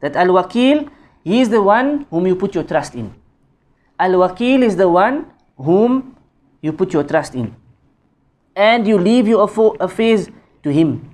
[0.02, 0.90] That al-wakil,
[1.24, 3.14] he is the one whom you put your trust in.
[4.00, 5.28] Al-wakil is the one
[5.58, 6.16] whom
[6.62, 7.56] you put your trust in.
[8.56, 9.48] And you leave your
[9.80, 10.30] affairs
[10.64, 11.14] to him.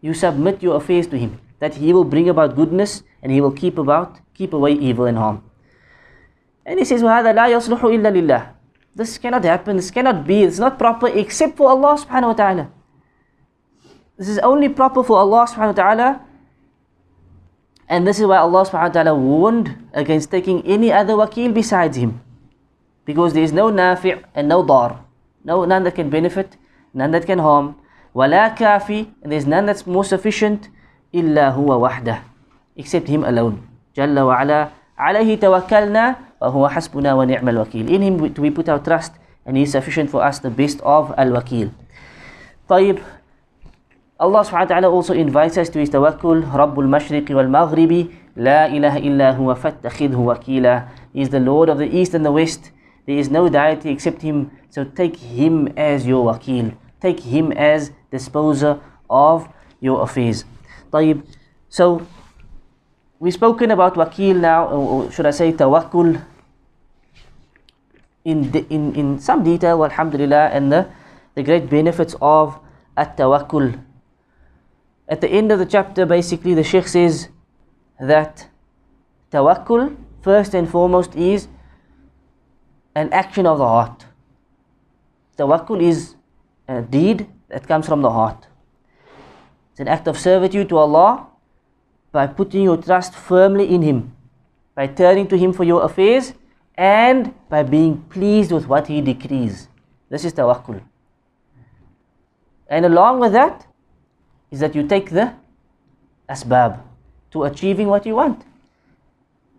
[0.00, 1.40] You submit your affairs to him.
[1.60, 5.16] That he will bring about goodness and he will keep about, keep away evil and
[5.16, 5.42] harm.
[6.65, 8.53] And he says, وَهَذَا لَا يَصْلُحُ إِلَّا لِلَّهِ
[8.95, 12.71] This cannot happen, this cannot be, it's not proper except for Allah subhanahu wa ta'ala.
[14.17, 16.21] This is only proper for Allah subhanahu wa ta'ala.
[17.87, 21.97] And this is why Allah subhanahu wa ta'ala warned against taking any other wakil besides
[21.97, 22.21] him.
[23.05, 25.03] Because there is no nafi' and no dar.
[25.43, 26.57] No, none that can benefit,
[26.93, 27.79] none that can harm.
[28.13, 30.69] وَلَا كَافِي And there is none that's more sufficient.
[31.13, 32.21] إِلَّا هُوَ وَحْدَهُ
[32.77, 33.65] except Him alone.
[33.95, 34.71] Jalla wa ala.
[34.99, 37.88] عليه توكلنا وهو حسبنا ونعم الوكيل.
[37.88, 39.12] In Him we put our trust
[39.46, 41.70] and He is sufficient for us, the best of Al-Wakil.
[42.68, 42.98] طيب
[44.20, 48.06] Allah subhanahu wa ta'ala also invites us to his tawakkul رب المشرق والمغرب
[48.36, 52.32] لا إله إلا هو فاتخذه وكيلا He is the Lord of the East and the
[52.32, 52.70] West.
[53.06, 54.50] There is no deity except Him.
[54.70, 56.74] So take Him as your wakil.
[57.00, 58.80] Take Him as disposer
[59.10, 59.48] of
[59.80, 60.44] your affairs.
[60.92, 61.22] طيب
[61.68, 62.02] So
[63.24, 66.22] We've spoken about wakil now, or should I say tawakkul,
[68.22, 70.90] in, in, in some detail, alhamdulillah, and the,
[71.34, 72.58] the great benefits of
[72.98, 73.80] at tawakkul.
[75.08, 77.28] At the end of the chapter, basically, the Sheikh says
[77.98, 78.46] that
[79.32, 81.48] tawakkul, first and foremost, is
[82.94, 84.04] an action of the heart.
[85.38, 86.14] Tawakkul is
[86.68, 88.48] a deed that comes from the heart.
[89.70, 91.28] It's an act of servitude to Allah
[92.13, 94.15] by putting your trust firmly in Him,
[94.75, 96.33] by turning to Him for your affairs,
[96.75, 99.67] and by being pleased with what He decrees.
[100.09, 100.81] This is tawakkul.
[102.69, 103.67] And along with that
[104.51, 105.33] is that you take the
[106.29, 106.79] asbab
[107.31, 108.45] to achieving what you want.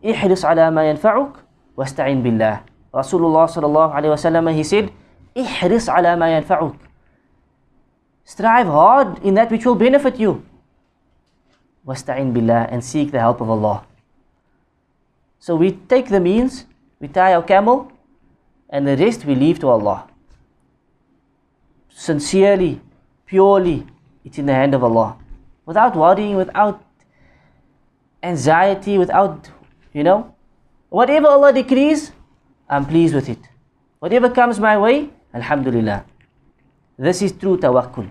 [0.05, 1.33] احرص على ما ينفعك
[1.77, 2.61] واستعين بالله.
[2.95, 4.91] Rasulullah sallallahu alayhi wasallam he said,
[5.37, 6.75] احرص على ما ينفعك.
[8.25, 10.43] Strive hard in that which will benefit you.
[11.86, 13.86] wasta'in billah and seek the help of Allah.
[15.40, 16.66] So we take the means,
[17.00, 17.92] we tie our camel,
[18.70, 20.08] and the rest we leave to Allah.
[21.90, 22.82] Sincerely,
[23.26, 23.86] purely,
[24.24, 25.18] it's in the hand of Allah.
[25.66, 26.82] Without worrying, without
[28.24, 29.50] anxiety, without,
[29.94, 30.36] you know,
[30.90, 32.12] whatever Allah decrees,
[32.68, 33.40] I'm pleased with it.
[34.00, 36.06] Whatever comes my way, Alhamdulillah.
[36.98, 38.10] This is true tawakkul.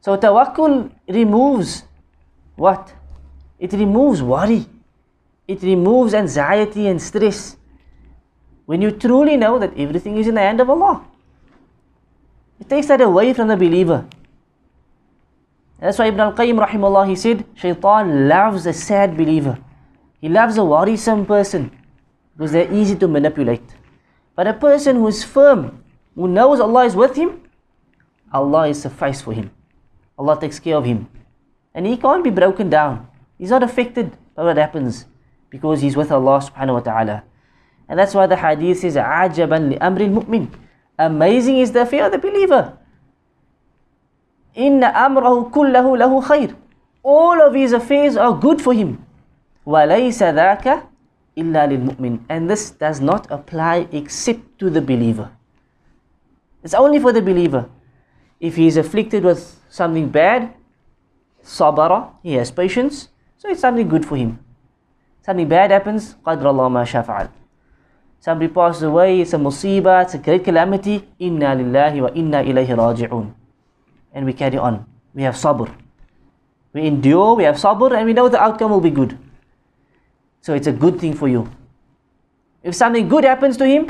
[0.00, 1.84] So tawakkul removes
[2.56, 2.92] what?
[3.58, 4.66] It removes worry.
[5.46, 7.56] It removes anxiety and stress.
[8.66, 11.04] When you truly know that everything is in the hand of Allah.
[12.60, 14.06] It takes that away from the believer.
[15.78, 19.58] That's why Ibn al-Qayyim rahimahullah he said, Shaitan loves a sad believer.
[20.20, 21.70] He loves a worrisome person
[22.36, 23.62] because they're easy to manipulate.
[24.34, 25.84] But a person who is firm,
[26.14, 27.42] who knows Allah is with him,
[28.32, 29.50] Allah is suffice for him.
[30.17, 31.07] Allah takes care of him.
[31.73, 33.07] And he can't be broken down.
[33.37, 35.05] He's not affected by what happens
[35.49, 37.23] because he's with Allah subhanahu wa ta'ala.
[37.89, 40.49] And that's why the hadith says, عَجَبًا لِأَمْرِ الْمُؤْمِنِ
[40.97, 42.77] Amazing is the affair of the believer.
[44.55, 46.55] إِنَّ أَمْرَهُ كُلَّهُ لَهُ خَيْرٌ
[47.01, 49.03] All of his affairs are good for him.
[49.65, 50.87] وَلَيْسَ ذَاكَ
[51.37, 55.31] إِلَّا لِلْمُؤْمِنِ And this does not apply except to the believer.
[56.63, 57.69] It's only for the believer.
[58.39, 60.54] If he is afflicted with something bad,
[61.42, 64.38] sabara, he has patience, so it's something good for him.
[65.22, 67.30] Something bad happens, qadr Allah shafa'al.
[68.20, 72.74] Somebody passes away, it's a musiba, it's a great calamity, inna lillahi wa inna ilayhi
[72.74, 73.32] raji'un.
[74.12, 74.86] And we carry on.
[75.14, 75.72] We have sabr.
[76.72, 79.16] We endure, we have sabr, and we know the outcome will be good.
[80.40, 81.50] So it's a good thing for you.
[82.62, 83.88] If something good happens to him,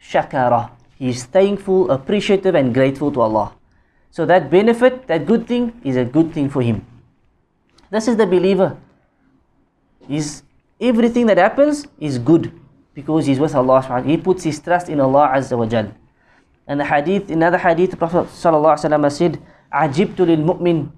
[0.00, 0.70] shakara.
[0.96, 3.52] He is thankful, appreciative, and grateful to Allah.
[4.14, 6.86] So that benefit, that good thing, is a good thing for him.
[7.90, 8.76] This is the believer.
[10.06, 10.44] He's,
[10.80, 12.52] everything that happens is good
[12.94, 15.90] because he's with Allah He puts his trust in Allah Azza wa Jal.
[16.68, 19.42] And the hadith, another hadith, the Prophet sallallahu alaihi wasallam said,
[19.82, 20.92] "Ajibtu lil mu'min."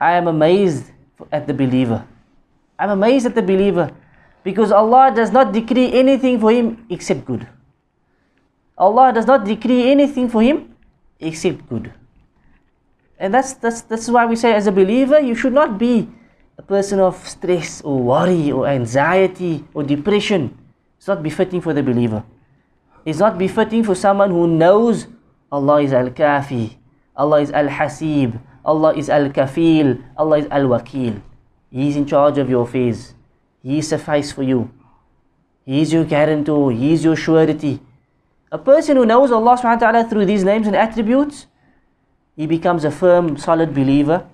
[0.00, 0.90] I am amazed
[1.30, 2.02] at the believer.
[2.80, 3.94] I'm amazed at the believer
[4.42, 7.46] because Allah does not decree anything for him except good.
[8.76, 10.74] Allah does not decree anything for him
[11.20, 11.94] except good.
[13.20, 16.08] And that's, that's, that's why we say, as a believer, you should not be
[16.56, 20.56] a person of stress or worry or anxiety or depression.
[20.96, 22.24] It's not befitting for the believer.
[23.04, 25.06] It's not befitting for someone who knows
[25.52, 26.76] Allah is Al Kafi,
[27.14, 31.20] Allah is Al Hasib, Allah is Al Kafil, Allah is Al Wakil.
[31.70, 33.14] He is in charge of your affairs.
[33.62, 34.70] He suffice for you.
[35.66, 36.72] He is your guarantor.
[36.72, 37.80] He is your surety.
[38.50, 41.46] A person who knows Allah subhanahu wa ta'ala through these names and attributes,
[42.39, 44.25] he becomes a firm, solid believer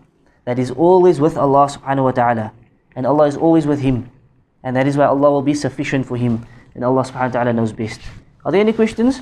[0.46, 2.52] that is always with Allah subhanahu wa ta'ala.
[2.96, 4.10] And Allah is always with him.
[4.64, 6.46] And that is why Allah will be sufficient for him.
[6.74, 8.02] And Allah subhanahu wa ta'ala knows best.
[8.44, 9.22] Are there any questions?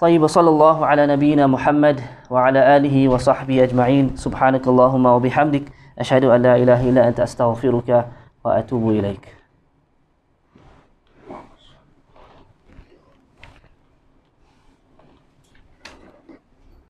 [0.00, 2.00] طيب صلى الله على نبينا محمد
[2.30, 5.64] وعلى آله وصحبه أجمعين سبحانك اللهم وبحمدك
[5.98, 8.08] أشهد أن لا إله إلا أنت أستغفرك
[8.44, 9.37] وأتوب إليك